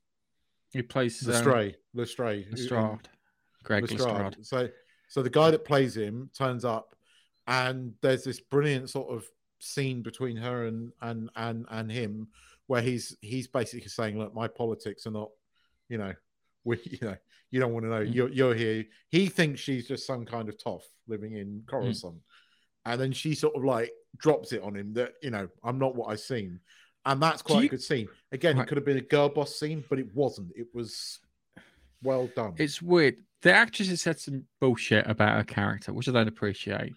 [0.72, 1.78] He plays um, Lestrade.
[1.94, 2.46] Lestrade.
[2.46, 3.10] um, Lestrade.
[3.64, 4.08] Greg Lestrade.
[4.08, 4.46] Lestrade.
[4.46, 4.70] So,
[5.10, 6.96] so the guy that plays him turns up,
[7.48, 9.26] and there's this brilliant sort of
[9.60, 12.28] scene between her and and and and him,
[12.68, 15.30] where he's he's basically saying, "Look, my politics are not,
[15.90, 16.14] you know,
[16.64, 17.18] we, you know,
[17.52, 18.02] you don't want to know.
[18.02, 18.14] Mm.
[18.14, 22.22] You're you're here." He thinks she's just some kind of toff living in Coruscant,
[22.86, 25.96] and then she sort of like drops it on him that you know, I'm not
[25.96, 26.60] what I seem.
[27.06, 28.08] And that's quite you- a good scene.
[28.32, 30.52] Again, it could have been a girl boss scene, but it wasn't.
[30.56, 31.20] It was
[32.04, 32.56] well done.
[32.58, 33.18] It's weird.
[33.42, 36.94] The actress has said some bullshit about her character, which I don't appreciate.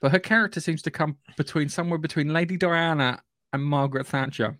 [0.00, 3.22] But her character seems to come between somewhere between Lady Diana
[3.52, 4.58] and Margaret Thatcher.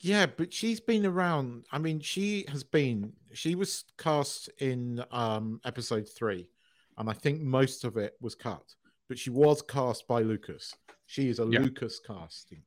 [0.00, 1.66] Yeah, but she's been around.
[1.70, 3.12] I mean, she has been.
[3.32, 6.48] She was cast in um episode three,
[6.96, 8.62] and I think most of it was cut.
[9.08, 10.74] But she was cast by Lucas.
[11.06, 11.60] She is a Yeah.
[11.60, 12.62] Lucas casting.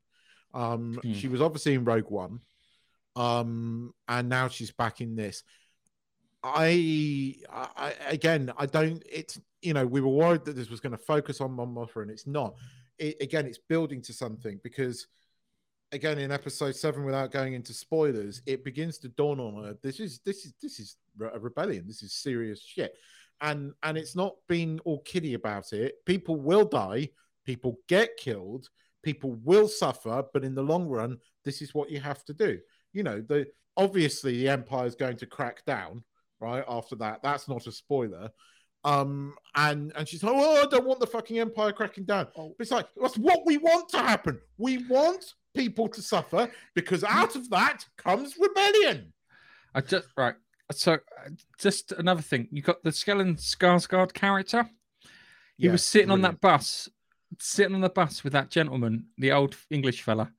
[0.54, 1.13] Um, Hmm.
[1.13, 2.41] she was obviously in Rogue One,
[3.15, 5.43] um, and now she's back in this.
[6.43, 9.04] I, I I- again, I don't.
[9.12, 12.04] It's you know, we were worried that this was going to focus on Mon Mothma,
[12.04, 12.56] and it's not.
[12.97, 15.08] It, again, it's building to something because
[15.91, 19.99] again in episode seven without going into spoilers it begins to dawn on her this
[19.99, 20.97] is this is this is
[21.34, 22.93] a rebellion this is serious shit
[23.41, 25.95] and and it's not being all kiddie about it.
[26.06, 27.10] People will die
[27.49, 28.69] people get killed
[29.02, 32.60] people will suffer but in the long run this is what you have to do.
[32.93, 36.04] You know the obviously the empire is going to crack down
[36.39, 37.23] right after that.
[37.23, 38.30] That's not a spoiler.
[38.84, 42.28] Um and and she's like oh i don't want the fucking empire cracking down.
[42.38, 42.54] Oh.
[42.56, 44.39] but it's like that's what we want to happen.
[44.60, 49.12] We want people to suffer because out of that comes rebellion.
[49.73, 50.36] I just right.
[50.72, 52.48] So uh, just another thing.
[52.52, 54.70] You got the Stellan Skarsgård character.
[55.58, 56.88] He was sitting on that bus,
[57.40, 60.32] sitting on the bus with that gentleman, the old English fella.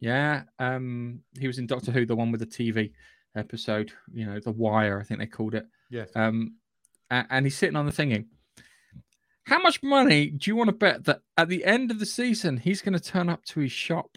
[0.00, 0.44] Yeah.
[0.58, 2.92] Um, he was in Doctor Who, the one with the TV
[3.36, 5.66] episode, you know, The Wire, I think they called it.
[5.90, 6.06] Yeah.
[6.14, 6.56] Um,
[7.10, 8.26] a- and he's sitting on the thingy.
[9.44, 12.56] How much money do you want to bet that at the end of the season
[12.56, 14.16] he's going to turn up to his shop?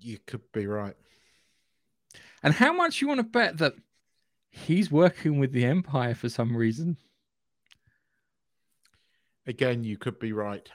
[0.00, 0.96] you could be right
[2.42, 3.74] And how much you want to bet that
[4.50, 6.96] he's working with the Empire for some reason?
[9.46, 10.68] again you could be right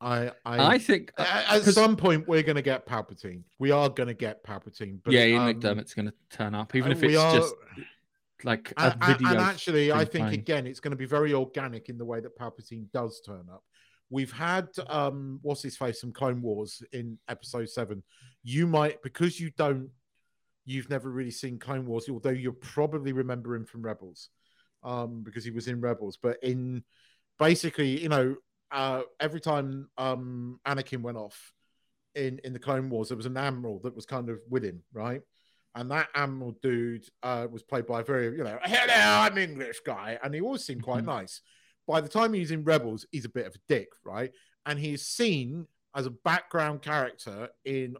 [0.00, 3.70] i i, I think at, at 'cause- some point we're going to get palpatine we
[3.70, 6.90] are going to get palpatine but yeah, Ian um, McDiarmid's going to turn up, even
[6.90, 7.54] uh, if it's are- just
[8.42, 9.28] like a and, and- video.
[9.30, 10.34] and actually i think playing.
[10.40, 13.62] again it's going to be very organic in the way that palpatine does turn up
[14.10, 18.02] we've had um what's his face from Clone Wars in episode seven.
[18.42, 19.90] You might because you don't
[20.64, 24.28] you've never really seen Clone Wars, although you'll probably remember him from Rebels,
[24.82, 26.18] um, because he was in Rebels.
[26.22, 26.84] But in
[27.38, 28.36] basically, you know,
[28.70, 31.52] uh, every time um, Anakin went off
[32.14, 34.82] in in the Clone Wars, there was an admiral that was kind of with him,
[34.92, 35.22] right?
[35.74, 39.80] And that admiral dude uh, was played by a very, you know, hello, I'm English
[39.86, 41.06] guy, and he always seemed quite Mhm.
[41.06, 41.42] nice.
[41.86, 44.32] By the time he's in Rebels, he's a bit of a dick, right?
[44.66, 47.96] And he's seen as a background character in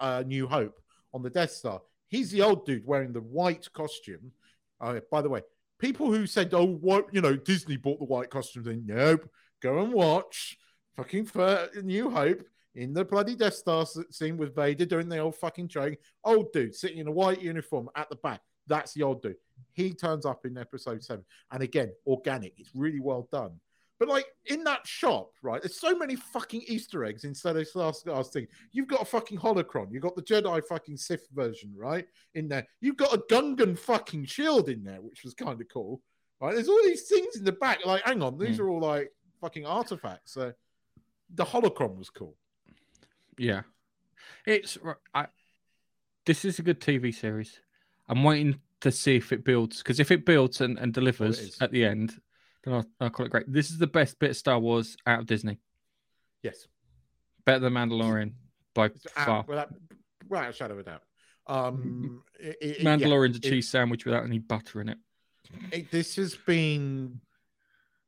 [0.00, 0.80] uh, New Hope
[1.12, 1.82] on the Death Star.
[2.08, 4.32] He's the old dude wearing the white costume.
[4.80, 5.42] Uh, by the way,
[5.78, 9.28] people who said, "Oh, what you know, Disney bought the white costume," then nope.
[9.60, 10.56] Go and watch
[10.96, 12.42] fucking for New Hope
[12.74, 15.98] in the bloody Death Star scene with Vader doing the old fucking training.
[16.24, 18.40] Old dude sitting in a white uniform at the back.
[18.66, 19.36] That's the old dude.
[19.72, 22.54] He turns up in episode seven, and again, organic.
[22.58, 23.60] It's really well done.
[23.98, 25.60] But like in that shop, right?
[25.60, 28.46] There's so many fucking Easter eggs instead of last last thing.
[28.70, 29.88] You've got a fucking holocron.
[29.90, 32.06] You've got the Jedi fucking Sith version, right?
[32.34, 32.66] In there.
[32.80, 36.00] You've got a Gungan fucking shield in there, which was kind of cool.
[36.40, 36.54] Right?
[36.54, 37.84] There's all these things in the back.
[37.84, 38.62] Like, hang on, these Hmm.
[38.62, 40.32] are all like fucking artifacts.
[40.34, 40.52] So
[41.34, 42.36] the holocron was cool.
[43.36, 43.62] Yeah,
[44.46, 44.78] it's.
[45.14, 45.26] I,
[46.24, 47.60] this is a good TV series.
[48.08, 51.56] I'm waiting to see if it builds because if it builds and, and delivers is.
[51.60, 52.20] at the end,
[52.68, 53.50] then I'll, I'll call it great.
[53.50, 55.58] This is the best bit of Star Wars out of Disney.
[56.42, 56.66] Yes.
[57.44, 58.32] Better than Mandalorian
[58.74, 59.44] by It's out- far.
[59.48, 59.74] without,
[60.28, 61.02] without a shadow of a doubt.
[61.46, 64.98] Um, it- it- it- yeah, Mandalorian's a it- cheese sandwich without any butter in it.
[65.72, 67.20] it, this has been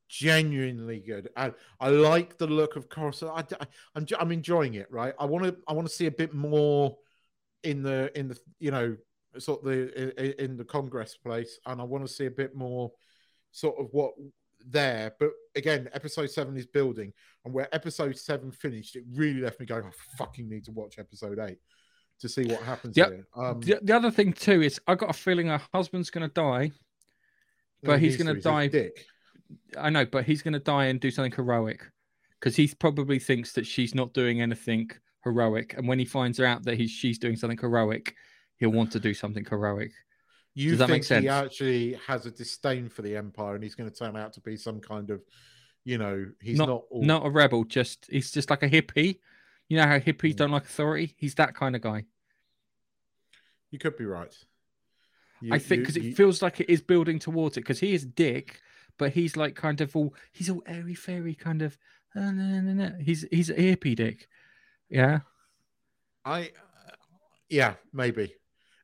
[0.07, 1.29] genuinely good.
[1.35, 3.31] I I like the look of Coruscant.
[3.31, 4.91] I, I, I'm I'm enjoying it.
[4.91, 5.13] Right.
[5.19, 6.97] I want to I want to see a bit more
[7.63, 8.95] in the in the you know
[9.39, 12.53] sort of the i- in the Congress place, and I want to see a bit
[12.55, 12.91] more
[13.51, 14.11] sort of what
[14.67, 15.13] there.
[15.19, 17.13] But again, episode seven is building,
[17.45, 19.83] and where episode seven finished, it really left me going.
[19.85, 21.57] I fucking need to watch episode eight
[22.19, 23.09] to see what happens Yep.
[23.09, 23.27] here.
[23.35, 26.33] Um, The, the other thing too is I got a feeling her husband's going to
[26.33, 26.71] die.
[27.83, 29.05] but he's gonna die- Dick.
[29.77, 31.81] I know, but he's going to die and do something heroic
[32.39, 34.89] because he probably thinks that she's not doing anything
[35.23, 35.73] heroic.
[35.77, 38.13] And when he finds out that he's she's doing something heroic,
[38.57, 39.91] he'll want to do something heroic.
[40.53, 41.23] You Does that think make sense?
[41.23, 44.41] he actually has a disdain for the Empire, and he's going to turn out to
[44.41, 45.21] be some kind of,
[45.85, 47.63] you know, he's not, not all, not a rebel.
[47.63, 49.19] Just he's just like a hippie.
[49.69, 50.37] You know how hippies Mm.
[50.37, 51.15] don't like authority.
[51.17, 52.03] He's that kind of guy.
[53.71, 54.35] You could be right.
[55.41, 57.61] You- I think because it you- feels like it is building towards it.
[57.61, 58.59] Because he is dick,
[58.97, 61.77] but he's like kind of all he's all airy fairy kind of.
[62.13, 62.97] Uh, no, no, no.
[62.99, 64.27] He's he's a hippie dick.
[64.89, 65.21] Yeah.
[66.25, 66.41] I,
[66.87, 66.91] uh,
[67.49, 68.35] yeah, maybe.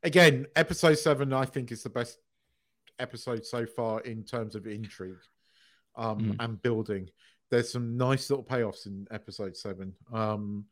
[0.04, 2.18] Again, episode seven, I think, is the best
[3.00, 5.16] episode so far in terms of intrigue
[5.96, 6.36] um, Mm.
[6.40, 7.10] and building.
[7.50, 9.94] There's some nice little payoffs in episode seven.
[10.12, 10.66] Um,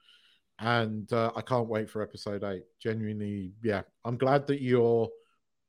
[0.59, 2.63] and uh, I can't wait for episode eight.
[2.81, 3.81] Genuinely, yeah.
[4.03, 5.09] I'm glad that you're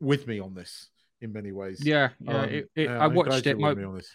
[0.00, 0.88] with me on this
[1.20, 1.80] in many ways.
[1.84, 2.10] Yeah.
[2.20, 2.40] Yeah.
[2.42, 3.58] Um, it, it, I watched it.
[3.58, 4.10] My, me on this.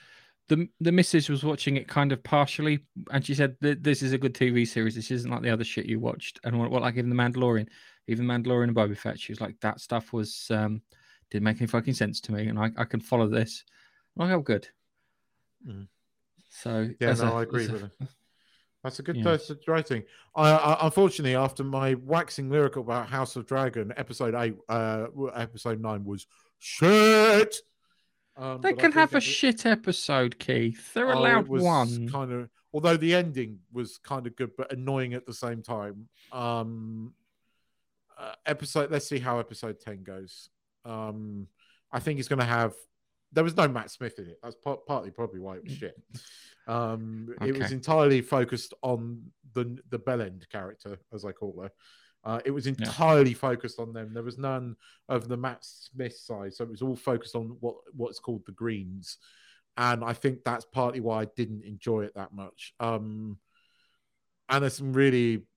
[0.49, 4.17] the the missus was watching it kind of partially, and she said this is a
[4.17, 4.95] good TV series.
[4.95, 6.39] This isn't like the other shit you watched.
[6.43, 7.67] And what, what like even the Mandalorian,
[8.11, 10.81] even Mandalorian and Boba Fett, she was like that stuff was um
[11.29, 13.63] didn't make any fucking sense to me, and I, I can follow this.
[14.17, 14.67] I'm like, oh, good.
[15.65, 15.87] Mm.
[16.49, 17.91] So Yeah, no, a- I agree a- with it.
[18.83, 19.37] That's a good Yeah.
[19.49, 20.03] a writing.
[20.35, 25.79] I, I unfortunately, after my waxing lyrical about House of Dragon, episode eight, uh, episode
[25.79, 26.25] nine was
[26.59, 27.55] shit.
[28.35, 30.93] Um, They can have a epi- shit episode, Keith.
[30.93, 32.09] They're oh, allowed one.
[32.09, 36.07] Kind of, although the ending was kind of good, but annoying at the same time.
[36.31, 37.13] Um,
[38.21, 38.91] uh, episode.
[38.91, 40.49] Let's see how episode ten goes.
[40.85, 41.47] Um,
[41.91, 42.73] I think it's going to have.
[43.33, 44.39] There was no Matt Smith in it.
[44.43, 45.95] That's part, partly probably why it was shit.
[46.67, 51.71] Um, It was entirely focused on the the Bellend character, as I call her.
[52.23, 54.13] Uh, it was entirely focused on them.
[54.13, 54.75] There was none
[55.09, 58.51] of the Matt Smith side, so it was all focused on what what's called the
[58.51, 59.17] Greens,
[59.77, 62.75] and I think that's partly why I didn't enjoy it that much.
[62.79, 63.39] Um,
[64.49, 65.47] and there's some really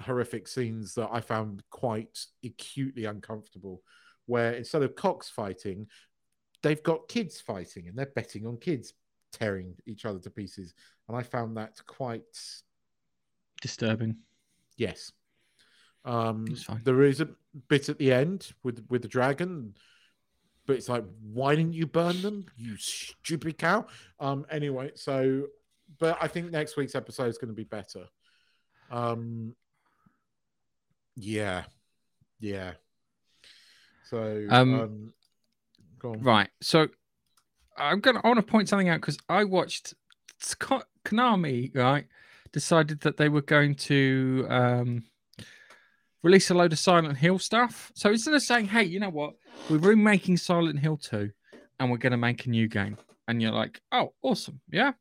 [0.00, 3.82] horrific scenes that I found quite acutely uncomfortable,
[4.26, 5.86] where instead of cocks fighting,
[6.62, 8.94] they've got kids fighting, and they're betting on kids
[9.32, 10.74] tearing each other to pieces,
[11.08, 12.24] and I found that quite
[13.60, 14.16] Disturbing.
[14.76, 15.12] Yes.
[16.04, 16.46] Um,
[16.82, 17.28] there is a
[17.68, 19.74] bit at the end with with the dragon,
[20.66, 23.86] but it's like, why didn't you burn them, you stupid cow?
[24.18, 25.48] Um, anyway, so,
[25.98, 28.06] but I think next week's episode is going to be better.
[28.90, 29.54] Um,
[31.16, 31.64] yeah,
[32.40, 32.72] yeah.
[34.04, 35.14] So, um, Um.
[36.22, 36.48] Right.
[36.60, 36.88] So
[37.76, 39.94] I'm gonna I want to point something out because I watched
[40.38, 42.06] Scott Konami, right,
[42.52, 45.04] decided that they were going to um,
[46.22, 47.92] release a load of Silent Hill stuff.
[47.94, 49.34] So instead of saying, "Hey, you know what?
[49.68, 51.30] We're remaking Silent Hill 2
[51.78, 52.96] and we're going to make a new game,"
[53.28, 54.92] and you're like, "Oh, awesome, yeah."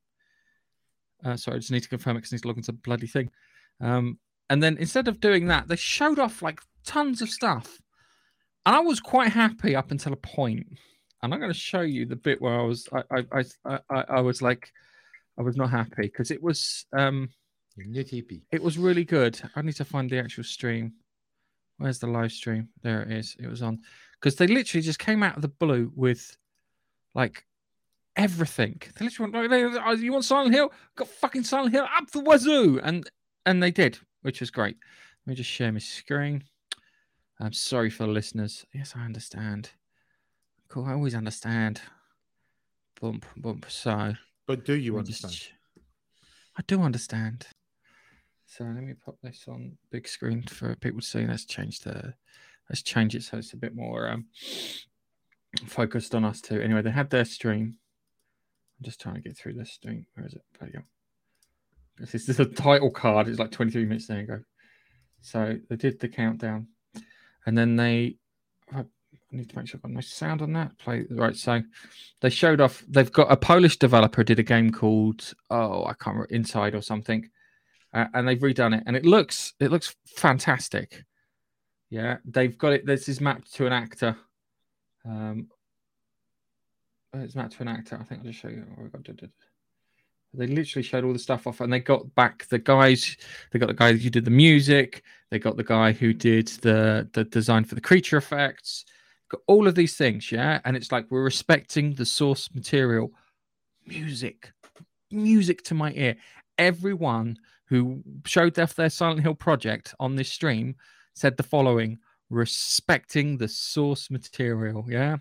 [1.24, 2.78] Uh, sorry, I just need to confirm it because I need to log into the
[2.78, 3.30] bloody thing.
[3.82, 4.20] Um,
[4.50, 7.82] and then instead of doing that, they showed off like tons of stuff,
[8.66, 10.68] and I was quite happy up until a point.
[11.22, 14.04] And I'm going to show you the bit where I was, I, I, I, I,
[14.08, 14.72] I was like,
[15.38, 17.30] I was not happy because it was, um,
[17.78, 19.42] it was really good.
[19.56, 20.94] I need to find the actual stream.
[21.78, 22.70] Where's the live stream?
[22.84, 23.36] There it is.
[23.40, 23.80] It was on
[24.20, 26.36] because they literally just came out of the blue with
[27.16, 27.46] like
[28.16, 28.82] everything.
[28.98, 30.74] They literally went, like, oh, "You want Silent Hill?
[30.96, 33.10] Got fucking Silent Hill up the wazoo!" And
[33.50, 34.78] and they did, which was great.
[35.26, 36.44] Let me just share my screen.
[37.40, 38.66] I'm sorry for the listeners.
[38.74, 39.72] Yes, I understand.
[40.68, 40.86] Cool.
[40.86, 41.82] I always understand.
[43.02, 43.66] Bump, bump.
[43.70, 44.14] So,
[44.46, 45.34] but do you understand?
[45.34, 45.52] Just,
[46.58, 47.48] I do understand.
[48.46, 51.26] So let me put this on big screen for people to see.
[51.26, 52.14] Let's change the
[52.70, 54.26] let's change it so it's a bit more um,
[55.66, 56.62] focused on us too.
[56.62, 57.78] Anyway, they had their stream.
[58.78, 60.06] I'm just trying to get through this stream.
[60.14, 60.44] Where is it?
[60.60, 60.84] There you go.
[62.00, 63.28] This is the title card.
[63.28, 64.08] It's like 23 minutes.
[64.08, 64.40] There you go.
[65.22, 66.68] So they did the countdown,
[67.46, 68.16] and then they.
[68.74, 68.86] I
[69.32, 70.78] need to make sure I've got no sound on that.
[70.78, 71.36] Play right.
[71.36, 71.62] So
[72.22, 72.84] they showed off.
[72.88, 76.82] They've got a Polish developer did a game called oh I can't remember Inside or
[76.82, 77.30] something
[77.94, 81.04] uh, and they've redone it, and it looks it looks fantastic.
[81.90, 82.86] Yeah, they've got it.
[82.86, 84.16] This is mapped to an actor.
[85.06, 85.48] Um,
[87.14, 87.98] it's mapped to an actor.
[88.00, 88.66] I think I'll just show you.
[88.80, 89.20] Oh, got,
[90.34, 93.18] they literally showed all the stuff off, and they got back the guys.
[93.52, 95.04] They got the guy who did the music.
[95.32, 98.86] They got the guy who did the the design for the creature effects.
[99.30, 100.60] Got all of these things, yeah.
[100.66, 103.12] And it's like we're respecting the source material,
[103.86, 104.52] music,
[105.12, 106.16] music to my ear.
[106.58, 110.76] Everyone who showed off their Silent Hill project on this stream
[111.14, 112.00] said the following
[112.30, 114.86] respecting the source material.
[114.88, 115.18] Yeah.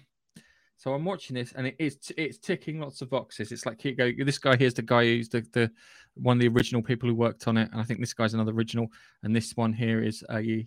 [0.79, 3.53] So I'm watching this and it is it's ticking lots of boxes.
[3.53, 5.70] It's like go, this guy here's the guy who's the, the
[6.14, 8.53] one of the original people who worked on it, and I think this guy's another
[8.53, 8.87] original.
[9.22, 10.66] And this one here is a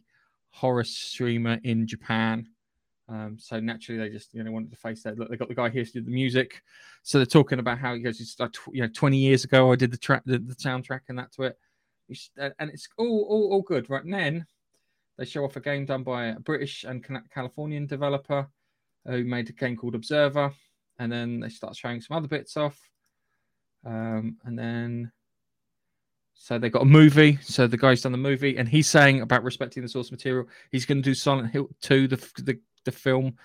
[0.50, 2.48] horror streamer in Japan.
[3.10, 5.18] Um, so naturally, they just you know wanted to face that.
[5.18, 6.62] Look, they got the guy here who did the music.
[7.04, 8.22] So they're talking about how he goes.
[8.22, 11.18] It's like you know, 20 years ago, I did the track, the, the soundtrack, and
[11.18, 11.58] that to it
[12.38, 13.90] and it's all, all, all good.
[13.90, 14.46] Right and then
[15.18, 18.48] they show off a game done by a British and Californian developer
[19.06, 20.54] who made a game called Observer,
[21.00, 22.80] and then they start showing some other bits off,
[23.86, 25.12] um, and then
[26.34, 27.38] so they got a movie.
[27.44, 30.48] So the guy's done the movie, and he's saying about respecting the source material.
[30.72, 33.36] He's going to do Silent Hill two, the the, the film.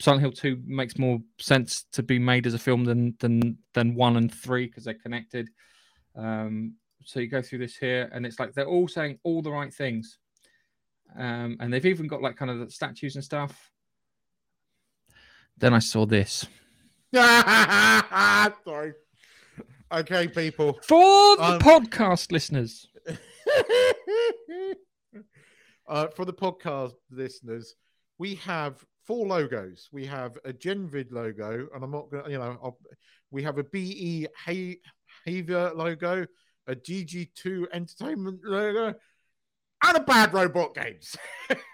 [0.00, 3.94] Silent Hill two makes more sense to be made as a film than than than
[3.94, 5.50] one and three because they're connected.
[6.16, 9.52] Um, so you go through this here, and it's like they're all saying all the
[9.52, 10.18] right things.
[11.14, 13.70] Um, and they've even got like kind of the statues and stuff.
[15.58, 16.46] Then I saw this.
[17.14, 18.92] Sorry.
[19.92, 20.78] Okay, people.
[20.82, 22.88] For the um, podcast listeners.
[25.88, 27.76] uh, for the podcast listeners,
[28.18, 29.88] we have four logos.
[29.92, 32.78] We have a Genvid logo, and I'm not going to, you know, I'll,
[33.30, 34.26] we have a BE
[35.24, 36.26] Haver logo,
[36.66, 38.94] a DJ2 entertainment logo,
[39.84, 41.16] and a bad robot games.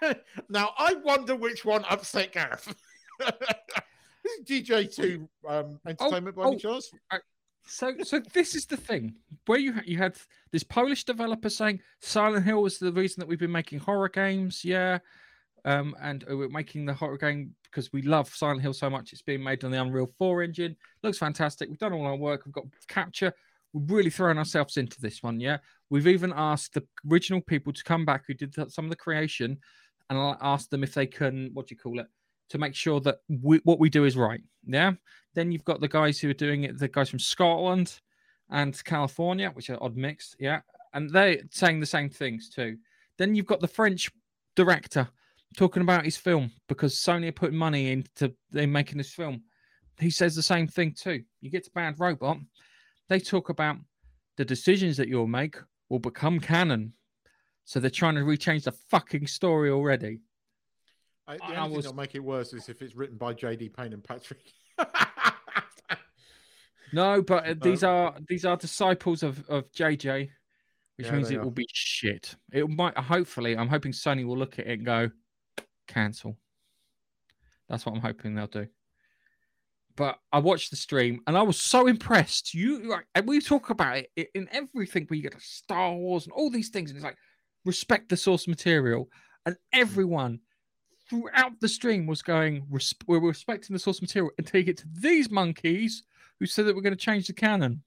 [0.49, 2.73] now, I wonder which one upset Gareth.
[4.39, 6.91] is DJ2 um, entertainment oh, by any oh, chance?
[7.65, 10.15] so, so this is the thing where you you had
[10.51, 14.63] this Polish developer saying Silent Hill was the reason that we've been making horror games,
[14.63, 14.99] yeah,
[15.65, 19.13] um, and we're making the horror game because we love Silent Hill so much.
[19.13, 20.75] It's being made on the Unreal 4 engine.
[21.01, 21.69] Looks fantastic.
[21.69, 22.45] We've done all our work.
[22.45, 23.33] We've got capture
[23.73, 25.39] we've really thrown ourselves into this one.
[25.39, 25.57] Yeah,
[25.89, 29.57] we've even asked the original people to come back who did some of the creation,
[30.09, 32.07] and I asked them if they can what do you call it
[32.49, 34.41] to make sure that we, what we do is right.
[34.65, 34.93] Yeah.
[35.33, 37.99] Then you've got the guys who are doing it, the guys from Scotland
[38.49, 40.35] and California, which are odd mix.
[40.39, 40.61] Yeah,
[40.93, 42.77] and they're saying the same things too.
[43.17, 44.11] Then you've got the French
[44.55, 45.07] director
[45.57, 49.43] talking about his film because Sony are putting money into in making this film.
[49.99, 51.23] He says the same thing too.
[51.41, 52.37] You get to Bad Robot,
[53.09, 53.77] they talk about
[54.37, 55.57] the decisions that you'll make
[55.89, 56.93] will become canon.
[57.65, 60.19] So they're trying to rechange the fucking story already.
[61.27, 61.71] I, the only I was...
[61.71, 64.41] thing that'll make it worse is if it's written by JD Payne and Patrick.
[66.93, 70.29] no, but uh, these are these are disciples of of JJ,
[70.97, 71.43] which yeah, means it are.
[71.43, 72.35] will be shit.
[72.51, 73.57] It might hopefully.
[73.57, 75.11] I'm hoping Sony will look at it and go
[75.87, 76.37] cancel.
[77.69, 78.67] That's what I'm hoping they'll do
[79.95, 82.53] but I watched the stream and I was so impressed.
[82.53, 85.07] You like, and we talk about it in everything.
[85.09, 87.17] We get Star Wars and all these things, and it's like
[87.65, 89.09] respect the source material,
[89.45, 90.39] and everyone
[91.13, 95.29] throughout the stream was going, we're respecting the source material and take it to these
[95.29, 96.03] monkeys
[96.39, 97.83] who said that we're going to change the canon.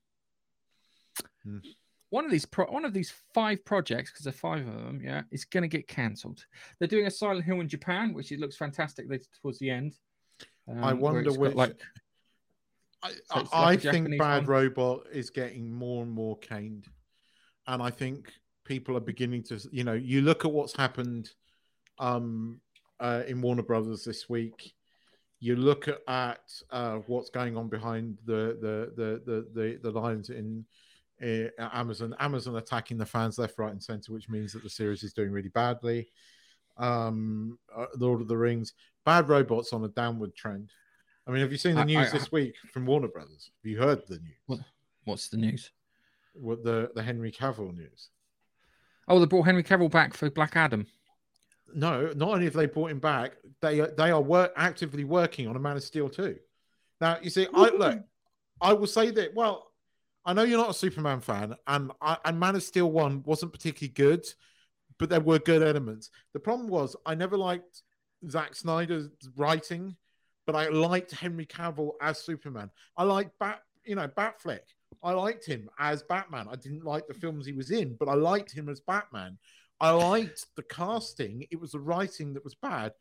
[1.43, 1.59] Hmm.
[2.11, 5.01] One of these pro- one of these five projects, because there are five of them,
[5.03, 6.47] yeah, is going to get cancelled.
[6.79, 9.07] They're doing a Silent Hill in Japan, which it looks fantastic
[9.43, 9.95] towards the end.
[10.71, 11.55] Um, I wonder which.
[11.55, 11.81] Like,
[13.03, 14.47] I, so like I think Bad one.
[14.47, 16.87] Robot is getting more and more caned,
[17.67, 18.33] and I think
[18.65, 21.31] people are beginning to, you know, you look at what's happened
[21.99, 22.61] um,
[23.01, 24.75] uh, in Warner Brothers this week.
[25.39, 26.41] You look at, at
[26.71, 30.65] uh, what's going on behind the the the the the, the lines in
[31.23, 32.15] uh, Amazon.
[32.19, 35.31] Amazon attacking the fans left, right, and center, which means that the series is doing
[35.31, 36.09] really badly.
[36.79, 38.75] Um, uh, Lord of the Rings,
[39.05, 40.71] Bad Robots on a downward trend.
[41.27, 43.51] I mean, have you seen the news I, I, this week from Warner Brothers?
[43.63, 44.37] Have you heard the news?
[44.47, 44.61] What,
[45.05, 45.71] what's the news?
[46.35, 48.09] What the the Henry Cavill news?
[49.09, 50.87] Oh, they brought Henry Cavill back for Black Adam
[51.75, 55.57] no, not only have they brought him back, they they are work, actively working on
[55.57, 56.37] a Man of Steel too.
[57.01, 58.01] Now you see, I look,
[58.61, 59.35] I will say that.
[59.35, 59.71] Well,
[60.25, 63.53] I know you're not a Superman fan, and I, and Man of Steel one wasn't
[63.53, 64.27] particularly good,
[64.99, 66.11] but there were good elements.
[66.33, 67.83] The problem was I never liked
[68.29, 69.97] Zack Snyder's writing,
[70.47, 72.71] but I liked Henry Cavill as Superman.
[72.97, 74.61] I liked Bat, you know, Batfleck.
[75.03, 76.49] I liked him as Batman.
[76.51, 79.39] I didn't like the films he was in, but I liked him as Batman.
[79.81, 81.47] I liked the casting.
[81.51, 82.93] It was the writing that was bad.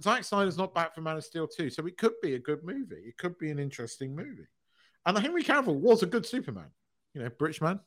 [0.00, 2.62] Zack Snyder's not back for Man of Steel 2, so it could be a good
[2.64, 3.02] movie.
[3.06, 4.46] It could be an interesting movie.
[5.06, 6.70] And Henry Cavill was a good Superman.
[7.14, 7.80] You know, British man,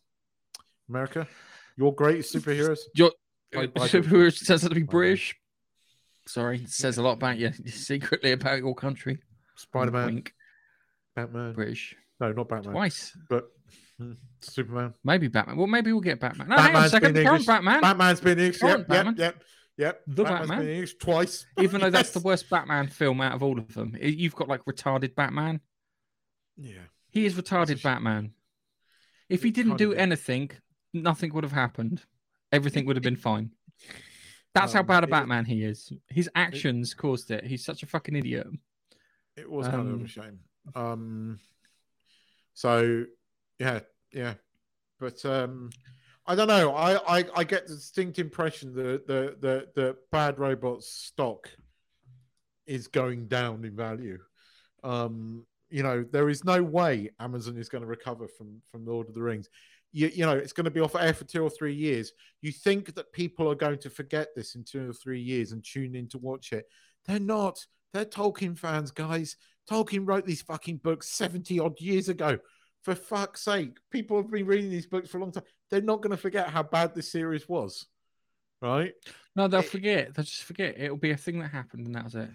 [0.90, 1.28] America,
[1.78, 2.80] your greatest superheroes.
[2.96, 3.12] Your
[3.56, 5.36] uh, superheroes says to be British.
[6.28, 9.20] Sorry, says a lot about you secretly about your country.
[9.56, 10.24] Spider Man,
[11.16, 11.96] Batman, British.
[12.20, 12.74] No, not Batman.
[12.74, 13.52] Twice, but
[14.42, 14.94] Superman.
[15.04, 15.58] Maybe Batman.
[15.58, 16.50] Well, maybe we'll get Batman.
[16.50, 17.14] No, Batman's hang on a second.
[17.14, 17.46] Been English.
[17.46, 17.82] Batman.
[17.82, 18.62] Batman's been English.
[18.62, 19.16] Yep, Batman.
[19.18, 19.44] yep, yep,
[19.78, 20.02] yep.
[20.08, 20.66] The Batman's Batman.
[20.66, 21.46] been English twice.
[21.60, 21.94] Even though yes.
[21.94, 23.96] that's the worst Batman film out of all of them.
[24.02, 25.62] You've got like retarded Batman.
[26.58, 26.88] Yeah.
[27.10, 28.32] He is retarded Batman.
[29.30, 30.52] If he didn't do anything,
[30.94, 32.04] nothing would have happened.
[32.52, 33.52] Everything would have been fine.
[34.54, 35.94] That's um, how bad a Batman he is.
[36.10, 37.46] His actions it, caused it.
[37.46, 38.48] He's such a fucking idiot.
[39.38, 40.40] It was um, kind of a um, shame.
[40.76, 41.40] Um,
[42.54, 43.06] so
[43.60, 43.80] yeah,
[44.14, 44.36] yeah.
[45.00, 45.72] But um,
[46.26, 46.74] I don't know.
[46.74, 51.50] I, I, I get the distinct impression that the, the the bad robots stock
[52.68, 54.20] is going down in value.
[54.84, 59.08] Um, you know, there is no way Amazon is going to recover from from Lord
[59.10, 59.50] of the Rings.
[59.94, 62.14] You, you know, it's going to be off air for two or three years.
[62.42, 65.62] You think that people are going to forget this in two or three years and
[65.62, 66.66] tune in to watch it?
[67.06, 67.66] They're not.
[67.92, 69.36] They're Tolkien fans, guys.
[69.70, 72.40] Tolkien wrote these fucking books 70 odd years ago
[72.84, 75.44] for fuck's sake, people have been reading these books for a long time.
[75.70, 77.88] They're not going to forget how bad this series was,
[78.62, 78.94] right?
[79.36, 80.14] No, they'll it, forget.
[80.14, 80.80] They'll just forget.
[80.80, 82.30] It'll be a thing that happened, and that was it.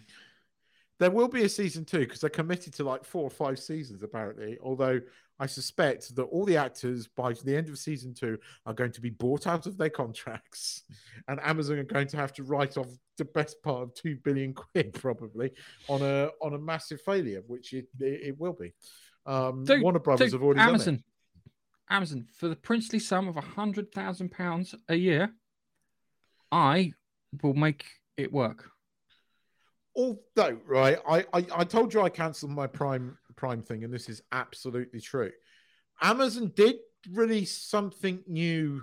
[0.99, 4.03] There will be a season two because they're committed to like four or five seasons,
[4.03, 4.57] apparently.
[4.63, 5.01] Although
[5.39, 9.03] I suspect that all the actors by the end of season two are going to
[9.03, 10.85] be bought out of their contracts,
[11.29, 12.89] and Amazon are going to have to write off
[13.19, 15.51] the best part of two billion quid probably
[15.89, 18.73] on a on a massive failure, which it, it, it will be.
[19.27, 21.53] Um, Warner Brothers have already Amazon, done it.
[21.91, 25.33] Amazon for the princely sum of a hundred thousand pounds a year,
[26.53, 26.93] I
[27.43, 27.85] will make
[28.17, 28.71] it work.
[29.97, 34.09] Although, right, I, I, I told you I cancelled my Prime Prime thing, and this
[34.09, 35.33] is absolutely true.
[36.01, 36.77] Amazon did
[37.11, 38.83] release something new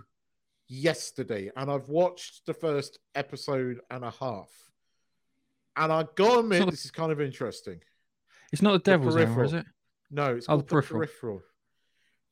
[0.68, 4.50] yesterday, and I've watched the first episode and a half.
[5.76, 7.80] And I gotta admit, the, this is kind of interesting.
[8.52, 9.66] It's not the Devil's Hour, is it?
[10.14, 10.99] No, it's oh, the peripheral.
[10.99, 11.41] peripheral.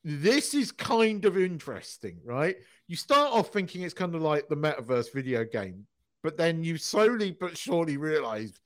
[0.03, 2.55] This is kind of interesting, right?
[2.87, 5.87] You start off thinking it's kind of like the metaverse video game,
[6.21, 8.59] but then you slowly but surely realize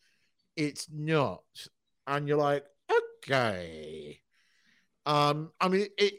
[0.57, 1.43] it's not.
[2.07, 4.19] And you're like, okay.
[5.05, 6.13] Um, I mean, it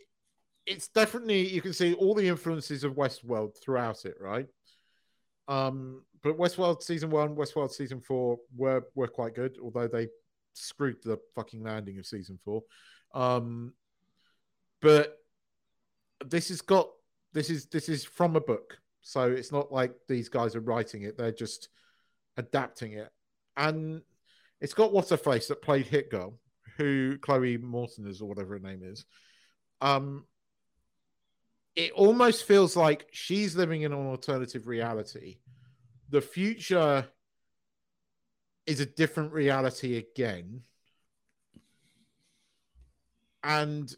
[0.64, 4.46] it's definitely you can see all the influences of Westworld throughout it, right?
[5.48, 10.08] Um, but Westworld season one, Westworld season four were were quite good, although they
[10.56, 12.62] screwed the fucking landing of season four.
[13.14, 13.72] Um,
[14.80, 15.18] but
[16.24, 16.88] this has got
[17.32, 21.02] this is this is from a book, so it's not like these guys are writing
[21.02, 21.68] it; they're just
[22.36, 23.10] adapting it.
[23.56, 24.02] And
[24.60, 26.38] it's got what's her face that played Hit Girl,
[26.76, 29.04] who Chloe Morton is or whatever her name is.
[29.80, 30.24] Um,
[31.74, 35.38] it almost feels like she's living in an alternative reality.
[36.08, 37.06] The future
[38.66, 40.62] is a different reality again.
[43.46, 43.94] and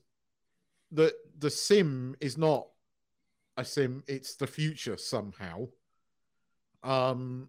[0.93, 2.69] the the sim is not
[3.57, 5.67] a sim; it's the future somehow.
[6.85, 7.49] Um,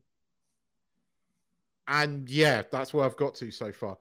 [1.87, 3.97] and yeah, that's where I've got to so far.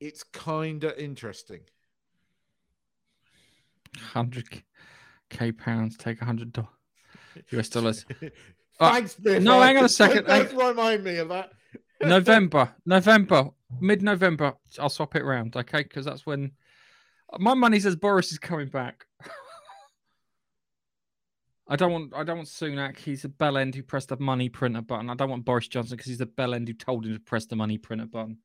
[0.00, 1.60] It's kind of interesting.
[3.98, 4.46] Hundred
[5.30, 6.56] k pounds take a hundred
[7.52, 8.04] US dollars.
[8.78, 9.42] Thanks, Biff.
[9.42, 10.26] no, hang on a second.
[10.26, 11.52] Don't remind me of that.
[12.02, 14.54] November, November, mid-November.
[14.78, 15.82] I'll swap it around, okay?
[15.82, 16.52] Because that's when
[17.38, 19.06] my money says Boris is coming back.
[21.68, 22.12] I don't want.
[22.16, 22.98] I don't want Sunak.
[22.98, 25.08] He's a bell end who pressed the money printer button.
[25.08, 27.46] I don't want Boris Johnson because he's the bell end who told him to press
[27.46, 28.38] the money printer button.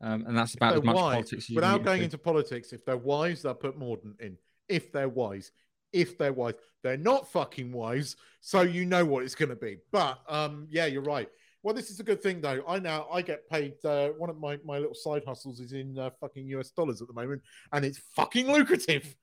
[0.00, 1.48] Um, and that's about as much wise, politics.
[1.48, 2.04] As without going to.
[2.04, 4.36] into politics, if they're wise, they'll put Mordaunt in.
[4.68, 5.52] If they're wise,
[5.92, 8.16] if they're wise, they're not fucking wise.
[8.40, 9.78] So you know what it's going to be.
[9.92, 11.28] But um, yeah, you're right.
[11.62, 12.62] Well, this is a good thing though.
[12.66, 13.74] I now I get paid.
[13.84, 17.08] Uh, one of my my little side hustles is in uh, fucking US dollars at
[17.08, 17.42] the moment,
[17.72, 19.14] and it's fucking lucrative.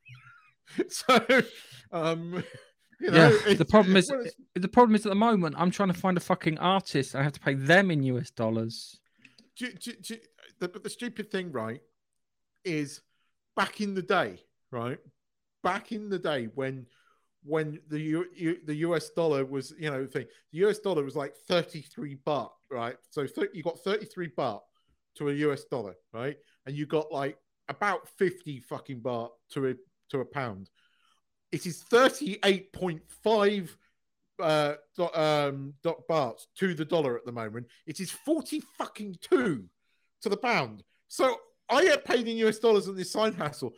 [0.89, 1.19] so,
[1.91, 2.43] um,
[3.01, 4.23] you know, yeah, the problem is well,
[4.55, 7.15] the problem is at the moment I'm trying to find a fucking artist.
[7.15, 8.99] I have to pay them in US dollars.
[9.57, 10.17] do, do, do,
[10.59, 11.81] the, but the stupid thing, right,
[12.63, 13.01] is
[13.55, 14.39] back in the day,
[14.71, 14.99] right?
[15.61, 16.85] Back in the day when
[17.43, 21.15] when the U, U, the US dollar was, you know, thing, the US dollar was
[21.15, 22.95] like 33 baht, right?
[23.09, 24.61] So you got 33 baht
[25.15, 26.37] to a US dollar, right?
[26.65, 27.37] And you got like
[27.67, 29.73] about 50 fucking baht to a
[30.09, 30.69] to a pound.
[31.51, 33.69] It is 38.5
[34.41, 37.67] uh dot, um dot bahts to the dollar at the moment.
[37.85, 39.65] It is 40 fucking two
[40.21, 40.83] to the pound.
[41.07, 41.37] So
[41.69, 43.73] I get paid in US dollars on this side hassle.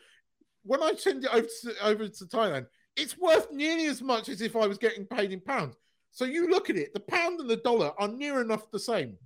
[0.63, 4.41] When I send it over to, over to Thailand, it's worth nearly as much as
[4.41, 5.75] if I was getting paid in pounds.
[6.11, 9.17] So you look at it, the pound and the dollar are near enough the same.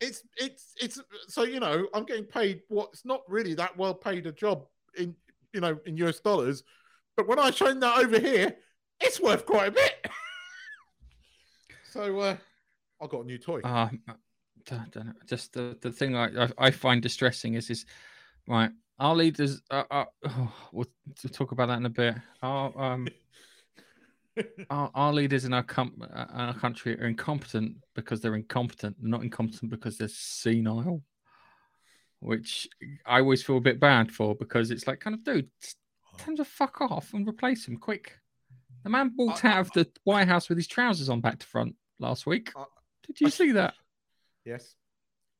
[0.00, 4.26] It's it's it's so you know I'm getting paid what's not really that well paid
[4.26, 4.66] a job
[4.98, 5.14] in
[5.52, 6.64] you know in US dollars,
[7.16, 8.56] but when I send that over here,
[9.00, 10.06] it's worth quite a bit.
[11.92, 12.36] so uh,
[13.00, 13.60] I got a new toy.
[13.64, 13.88] Uh.
[15.26, 17.84] Just the, the thing I, I, I find distressing is is
[18.46, 18.70] right.
[19.02, 20.86] Our leaders, uh, uh, oh, we'll
[21.32, 22.14] talk about that in a bit.
[22.40, 23.08] Our um,
[24.70, 28.96] our, our leaders in our com- uh, our country are incompetent because they're incompetent.
[29.00, 31.02] They're not incompetent because they're senile,
[32.20, 32.68] which
[33.04, 35.78] I always feel a bit bad for because it's like, kind of, dude, just
[36.18, 38.12] tell to fuck off and replace him quick.
[38.84, 41.46] The man walked I- out of the White House with his trousers on back to
[41.46, 42.52] front last week.
[42.54, 42.66] I-
[43.08, 43.74] Did you see that?
[44.44, 44.76] Yes.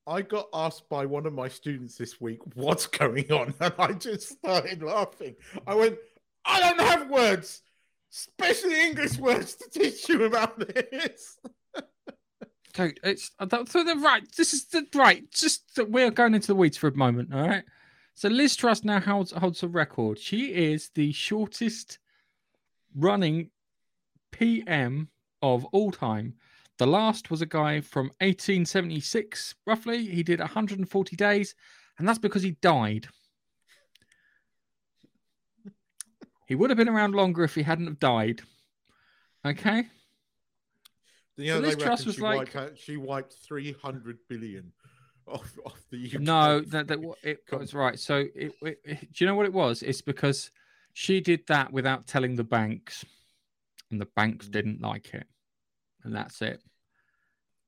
[0.06, 3.92] I got asked by one of my students this week what's going on, and I
[3.92, 5.36] just started laughing.
[5.66, 5.98] I went,
[6.44, 7.62] I don't have words,
[8.12, 11.38] especially English words, to teach you about this.
[12.74, 14.24] Dude, it's uh, so the right.
[14.34, 15.30] This is the right.
[15.30, 17.32] Just we're going into the weeds for a moment.
[17.32, 17.64] All right.
[18.14, 20.18] So Liz Truss now holds holds a record.
[20.18, 21.98] She is the shortest
[22.94, 23.50] running
[24.30, 25.08] PM
[25.42, 26.34] of all time.
[26.78, 30.06] The last was a guy from 1876, roughly.
[30.06, 31.54] He did 140 days,
[31.98, 33.08] and that's because he died.
[36.46, 38.42] He would have been around longer if he hadn't have died.
[39.46, 39.84] Okay.
[41.36, 44.72] You know, Liz they Truss was she, like- wiped she wiped 300 billion
[45.26, 46.20] off, off the UK.
[46.20, 47.98] No, that, that it was right.
[47.98, 49.82] So, it, it, it- do you know what it was?
[49.82, 50.50] It's because
[50.92, 53.04] she did that without telling the banks,
[53.90, 54.52] and the banks Mm.
[54.52, 55.26] didn't like it,
[56.04, 56.60] and that's it.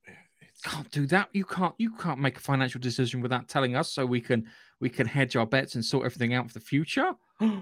[0.06, 1.28] It's- Can't do that.
[1.32, 1.74] You can't.
[1.78, 4.46] You can't make a financial decision without telling us, so we can
[4.80, 7.12] we can hedge our bets and sort everything out for the future.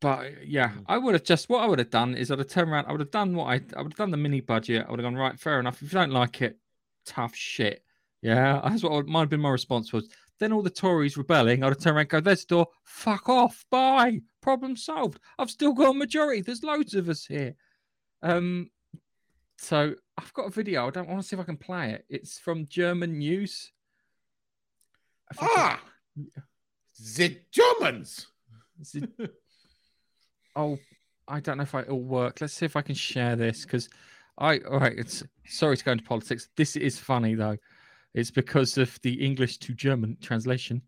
[0.00, 0.84] But yeah, Mm.
[0.88, 2.86] I would have just what I would have done is I'd have turned around.
[2.86, 4.84] I would have done what I I would have done the mini budget.
[4.86, 5.76] I would have gone right, fair enough.
[5.82, 6.58] If you don't like it,
[7.06, 7.82] tough shit.
[8.20, 10.08] Yeah, that's what would- might have been my response was.
[10.40, 13.28] Then all the Tories rebelling, I'd have turned around and go, there's the door, fuck
[13.28, 15.20] off, bye, problem solved.
[15.38, 16.40] I've still got a majority.
[16.42, 17.54] There's loads of us here.
[18.20, 18.68] Um,
[19.64, 20.86] so I've got a video.
[20.86, 22.04] I don't want to see if I can play it.
[22.08, 23.72] It's from German news.
[25.38, 25.82] Can- Ah!
[27.16, 28.26] The Germans!
[28.94, 29.10] It-
[30.56, 30.78] oh,
[31.26, 32.40] I don't know if it'll work.
[32.40, 33.88] Let's see if I can share this because
[34.38, 34.58] I.
[34.58, 36.48] All right, it's sorry to go into politics.
[36.56, 37.56] This is funny though.
[38.14, 40.82] It's because of the English to German translation.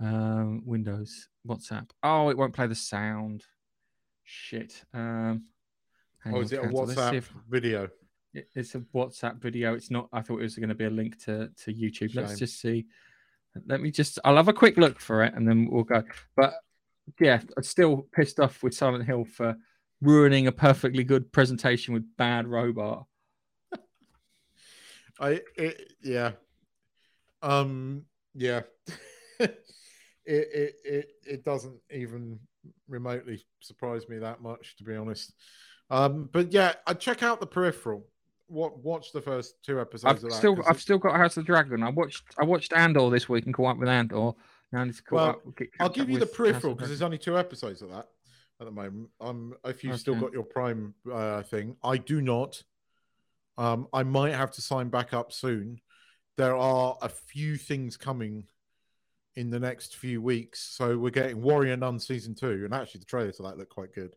[0.00, 1.90] Um, Windows, WhatsApp.
[2.02, 3.44] Oh, it won't play the sound.
[4.24, 4.84] Shit.
[4.92, 5.44] Um,
[6.28, 6.86] Oh, is it a cancel.
[6.86, 7.88] Let's see WhatsApp if- video?
[8.36, 9.74] It- It's a WhatsApp video.
[9.74, 10.08] It's not.
[10.12, 12.14] I thought it was going to be a link to to YouTube.
[12.14, 12.86] Let's just see.
[13.66, 14.18] Let me just.
[14.24, 16.02] I'll have a quick look for it, and then we'll go.
[16.36, 16.54] But
[17.20, 19.56] yeah, I'm still pissed off with Silent Hill for
[20.02, 23.06] ruining a perfectly good presentation with bad robot.
[25.20, 26.32] I it, yeah.
[27.42, 28.62] Um yeah.
[29.40, 29.54] it
[30.26, 32.40] it it, it doesn't even
[32.88, 35.32] remotely surprise me that much, to be honest.
[35.88, 38.06] Um, but yeah, I check out the peripheral.
[38.48, 40.36] What watch the first two episodes I've of that.
[40.36, 41.82] still I've still got House of the Dragon.
[41.82, 44.32] I watched I watched Andor this week and caught up with Andor.
[44.72, 45.68] Now I need to caught Well, up.
[45.80, 48.08] I'll give you the with House of peripheral because there's only two episodes of that
[48.60, 49.08] at the moment.
[49.20, 52.62] Um, if you've still got your Prime uh, thing, I do not.
[53.58, 55.80] Um, I might have to sign back up soon.
[56.36, 58.44] There are a few things coming
[59.34, 63.06] in the next few weeks, so we're getting Warrior Nun season two, and actually the
[63.06, 64.14] trailer to that looked quite good.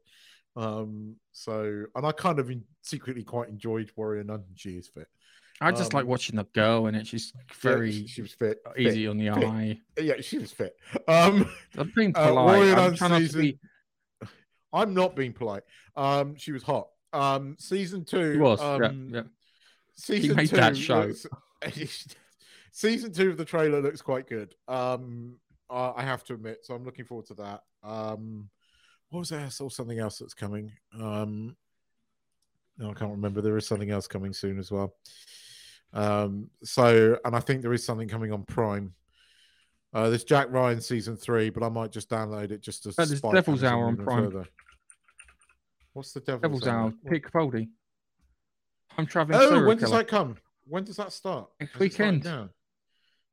[0.56, 4.44] Um, so and I kind of in, secretly quite enjoyed Warrior Nun.
[4.56, 5.08] She is fit.
[5.62, 7.06] I just like um, watching the girl and it.
[7.06, 8.60] She's Yeah, very she, she was fit.
[8.76, 8.88] fit.
[8.88, 9.44] easy on the fit.
[9.44, 9.80] eye.
[10.02, 10.74] Yeah, she was fit.
[11.08, 12.46] Um, I'm being Uh, polite.
[12.58, 13.60] Warrior I'm trying not to be.
[14.74, 15.64] I'm not being polite.
[15.98, 16.88] Um, she was hot.
[17.12, 18.34] Um, season two.
[18.34, 18.62] She was.
[18.62, 19.22] Um, yeah, yeah.
[19.96, 20.56] Season made two.
[20.56, 21.02] that show.
[21.02, 21.28] looks-
[22.72, 24.56] season two of the trailer looks quite good.
[24.68, 25.36] Um,
[25.70, 26.60] I have to admit.
[26.64, 27.62] So I'm looking forward to that.
[27.84, 28.50] Um,
[29.10, 29.46] what was there?
[29.46, 30.72] I saw something else that's coming.
[31.00, 31.56] Um,
[32.78, 33.42] no, I can't remember.
[33.42, 34.94] There is something else coming soon as well.
[35.94, 38.94] Um, so, and I think there is something coming on Prime.
[39.92, 42.90] Uh, there's Jack Ryan season three, but I might just download it just to.
[42.98, 44.26] Oh, there's Devil's Hour on Prime.
[44.26, 44.46] further.
[45.94, 46.80] What's the Devil's, Devil's Hour?
[46.80, 47.70] Hour, What- Pete
[48.98, 49.40] I'm traveling.
[49.42, 50.36] Oh, when does that come?
[50.68, 51.50] When does that start?
[51.60, 52.50] Next Has it started weekend.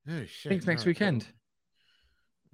[0.09, 0.47] Oh shit!
[0.47, 1.27] I think it's next weekend.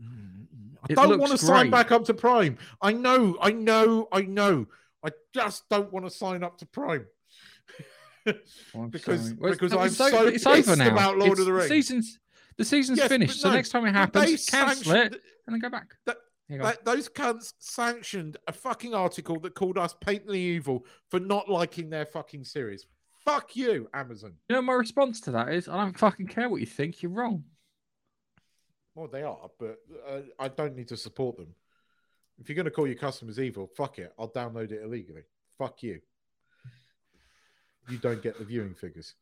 [0.02, 0.46] Mm,
[0.82, 2.58] I It don't want to sign back up to Prime.
[2.80, 4.66] I know, I know, I know.
[5.04, 7.06] I just don't want to sign up to Prime.
[8.24, 10.92] Because- Well, because I'm it's so it's over now.
[10.92, 11.68] about Lord of the Rings.
[11.68, 12.18] season's
[12.56, 13.40] the season's Yes, finished.
[13.40, 15.12] So no, next time it happens, cancel it
[15.46, 15.96] and then go back.
[16.06, 16.18] That-
[16.48, 16.68] Here you go.
[16.68, 21.90] That, those cunts sanctioned a fucking article that called us patently evil for not liking
[21.90, 22.86] their fucking series.
[23.24, 24.34] Fuck you, Amazon.
[24.48, 27.02] You know, my response to that is, I don't fucking care what you think.
[27.02, 27.44] You're wrong.
[28.94, 31.54] Well, they are, but uh, I don't need to support them.
[32.38, 34.12] If you're going to call your customers evil, fuck it.
[34.18, 35.22] I'll download it illegally.
[35.58, 36.00] Fuck you.
[37.88, 39.14] You don't get the viewing figures.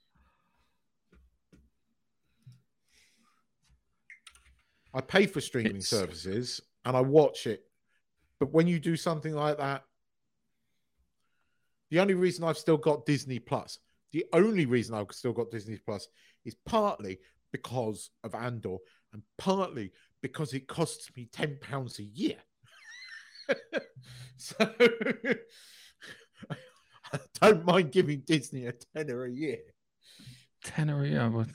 [4.92, 7.64] I pay for streaming It's- services and I watch it.
[8.38, 9.84] But when you do something like that,
[11.90, 13.78] the only reason I've still got Disney Plus,
[14.12, 16.08] the only reason I've still got Disney Plus
[16.44, 17.18] is partly
[17.52, 18.78] because of Andor
[19.12, 19.92] and partly
[20.22, 22.36] because it costs me ten pounds a year.
[24.36, 24.54] so
[27.12, 29.58] I don't mind giving Disney a tenner a year.
[30.62, 31.28] Tenor, yeah.
[31.28, 31.46] well,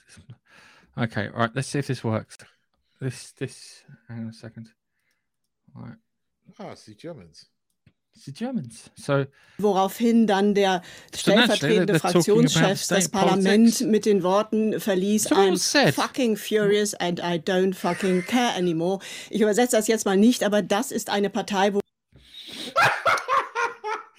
[0.98, 1.52] Okay, all right.
[1.54, 2.38] Let's see if this works.
[3.02, 3.84] This, this.
[4.08, 4.70] Hang on a second.
[5.76, 5.98] All right.
[6.60, 7.48] Ah, it's the Germans.
[8.24, 8.90] The Germans.
[8.96, 9.26] So
[9.58, 10.82] Woraufhin dann der
[11.16, 13.82] stellvertretende Fraktionschef das Parlament politics.
[13.82, 15.94] mit den Worten verließ, So I'm said?
[15.94, 19.00] fucking furious and I don't fucking care anymore.
[19.30, 21.80] Ich übersetze das jetzt mal nicht, aber das ist eine Partei, wo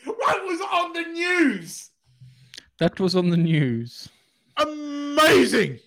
[0.05, 1.91] what was on the news?
[2.79, 4.09] that was on the news.
[4.57, 5.79] Amazing.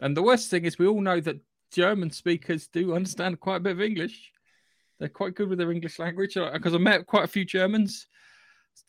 [0.00, 1.36] And the worst thing is, we all know that
[1.70, 4.32] German speakers do understand quite a bit of English.
[4.98, 6.34] They're quite good with their English language.
[6.34, 8.06] Because I met quite a few Germans.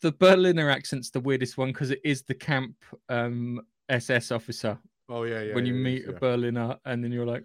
[0.02, 2.74] The Berliner accent's the weirdest one because it is the camp
[3.08, 4.78] um, SS officer.
[5.08, 5.54] Oh yeah, yeah.
[5.54, 6.10] when you yeah, meet yeah.
[6.10, 7.44] a Berliner, and then you're like,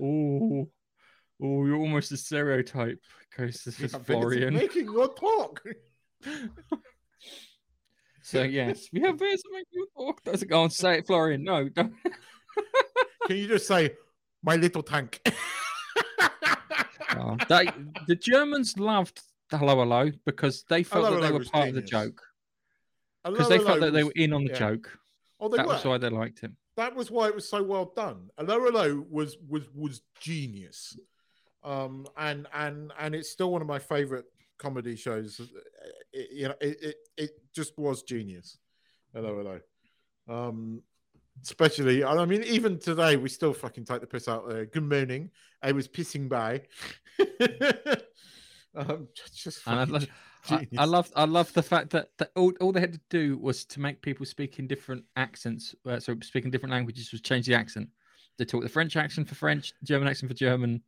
[0.00, 0.66] oh,
[1.42, 3.00] oh, you're almost a stereotype.
[3.30, 4.54] Because this is Florian.
[4.54, 5.62] making your talk.
[8.24, 10.24] So yes, we have here to make you talk.
[10.24, 11.44] Doesn't go on say it, Florian.
[11.44, 11.92] No, don't.
[13.26, 13.96] Can you just say
[14.42, 15.20] my little tank?
[17.18, 17.68] Oh, they,
[18.06, 21.48] the Germans loved the hello hello because they felt Hello, that they Hello were was
[21.50, 22.20] part of the joke
[23.24, 24.58] because they hello felt that they were in on the yeah.
[24.58, 24.98] joke.
[25.40, 25.74] Oh, they That were.
[25.74, 26.56] was why they liked him.
[26.76, 28.30] that was why it was so well done.
[28.38, 30.96] Hello, hello was was was genius,
[31.62, 34.26] um, and and and it's still one of my favorite
[34.58, 35.40] comedy shows.
[36.12, 38.58] It, you know, it, it it just was genius.
[39.12, 39.60] Hello, hello.
[40.48, 40.82] Um,
[41.42, 44.66] especially, I mean, even today we still fucking take the piss out there.
[44.66, 45.30] Good morning.
[45.62, 46.62] I was pissing by.
[48.74, 50.06] um, just And I,
[50.42, 50.82] fucking lo- I.
[50.82, 53.64] I love, I love the fact that, that all, all they had to do was
[53.66, 55.74] to make people speak in different accents.
[55.86, 57.88] Uh, so speaking different languages was change the accent.
[58.38, 60.82] They talk the French accent for French, German accent for German.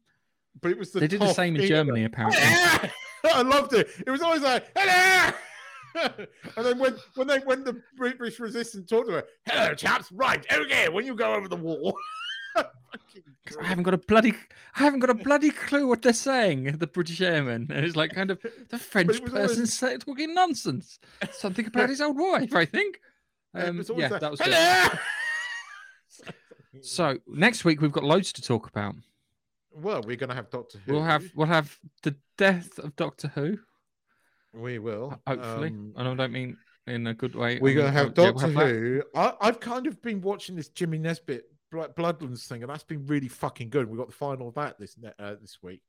[0.60, 2.40] but it was the they did the same in Germany, apparently.
[3.24, 3.88] I loved it.
[4.06, 5.32] It was always like, hello.
[5.96, 10.44] And then when when they when the British resistance talked to her, hello chaps, right,
[10.52, 11.96] okay, when you go over the wall.
[12.56, 14.32] I haven't got a bloody,
[14.74, 16.64] I haven't got a bloody clue what they're saying.
[16.78, 18.40] The British airmen, and it's like kind of
[18.70, 20.98] the French always- person say, talking nonsense.
[21.32, 22.98] Something about his old wife, I think.
[23.54, 24.98] Um, yeah, like, that was good.
[26.82, 28.94] So next week we've got loads to talk about.
[29.72, 30.92] Well, we're going to have Doctor Who.
[30.92, 33.58] We'll have we'll have the death of Doctor Who.
[34.56, 35.20] We will.
[35.26, 37.58] Hopefully, Um, and I don't mean in a good way.
[37.60, 38.66] We're going to have uh, we'll Doctor that.
[38.68, 39.02] Who.
[39.14, 43.04] I, I've kind of been watching this Jimmy Nesbitt Blo- Bloodlands thing, and that's been
[43.06, 43.88] really fucking good.
[43.90, 45.82] We got the final of that this uh, this week,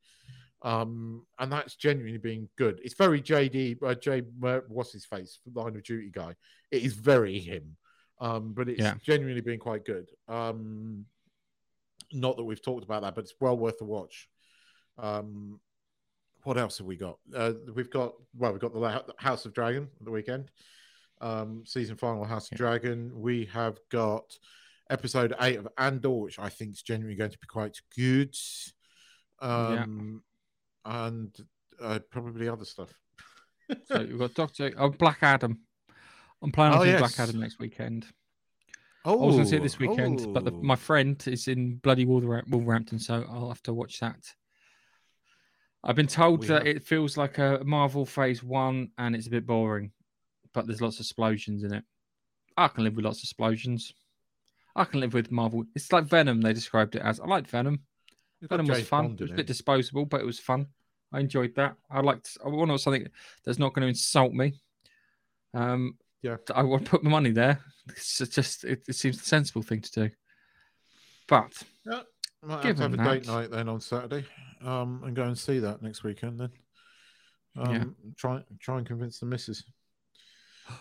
[0.63, 2.81] um, and that's genuinely been good.
[2.83, 4.23] It's very JD, uh, J.
[4.39, 6.35] Mer- what's his face, Line of Duty guy.
[6.71, 7.77] It is very him,
[8.19, 8.95] um, but it's Yeah.
[9.03, 10.09] genuinely been quite good.
[10.27, 11.05] Um,
[12.11, 14.27] not that we've talked about that, but it's well worth a watch.
[14.97, 15.59] Um,
[16.47, 17.17] what else have we got?
[17.35, 20.49] Uh, we've got well, we've got the House of Dragon at the weekend,
[21.19, 22.57] um, season final House of Yeah.
[22.59, 23.11] Dragon.
[23.13, 24.23] We have got
[24.89, 28.33] episode eight of Andor, which I think is genuinely going to be quite good.
[29.41, 30.23] Um,
[30.85, 31.35] and
[31.81, 32.93] uh, probably other stuff.
[33.87, 35.59] So you've got Doctor oh Black Adam.
[36.41, 36.99] I'm planning Oh, on yes.
[36.99, 38.05] Black Adam next weekend.
[39.03, 40.61] oh, I was going to see it this weekend, but the, oh.
[40.61, 44.23] my friend is in bloody Wolver- Wolverhampton, so I'll have to watch that.
[45.87, 49.47] I've been told that it feels like a Marvel Phase One, and it's a bit
[49.47, 49.91] boring,
[50.53, 51.83] but there's lots of explosions in it.
[52.57, 53.93] I can live with lots of explosions.
[54.75, 55.63] I can live with Marvel.
[55.75, 56.41] It's like Venom.
[56.41, 57.21] They described it as.
[57.21, 57.79] I liked Venom.
[58.41, 59.07] It's Venom was fun.
[59.07, 60.67] Bond It was a bit disposable, but it was fun.
[61.13, 61.75] I enjoyed that.
[61.89, 62.37] I liked.
[62.45, 63.07] I want something
[63.45, 64.59] that's not going to insult me.
[65.53, 66.35] Um, Yeah.
[66.53, 67.61] I want to put my money there.
[67.89, 70.09] It's just it, it seems the sensible thing to do.
[71.29, 71.53] But
[71.85, 72.01] Yeah,
[72.43, 74.25] might have to have a Given date night then on Saturday,
[74.63, 76.39] um, and go and see that next weekend.
[76.39, 76.49] Then,
[77.57, 78.11] um, Yeah.
[78.15, 79.63] try try and convince the missus.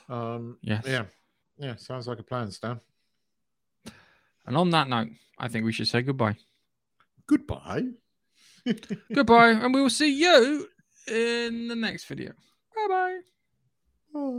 [0.09, 0.85] Um, yes.
[0.87, 1.05] yeah,
[1.59, 2.81] yeah, sounds like a plan, Stan.
[4.47, 5.09] And on that note,
[5.39, 6.37] I think we should say goodbye.
[7.27, 7.89] Goodbye.
[9.15, 10.69] goodbye, and we will see you
[11.09, 12.33] in the next video.
[12.75, 13.21] Bye
[14.15, 14.39] bye.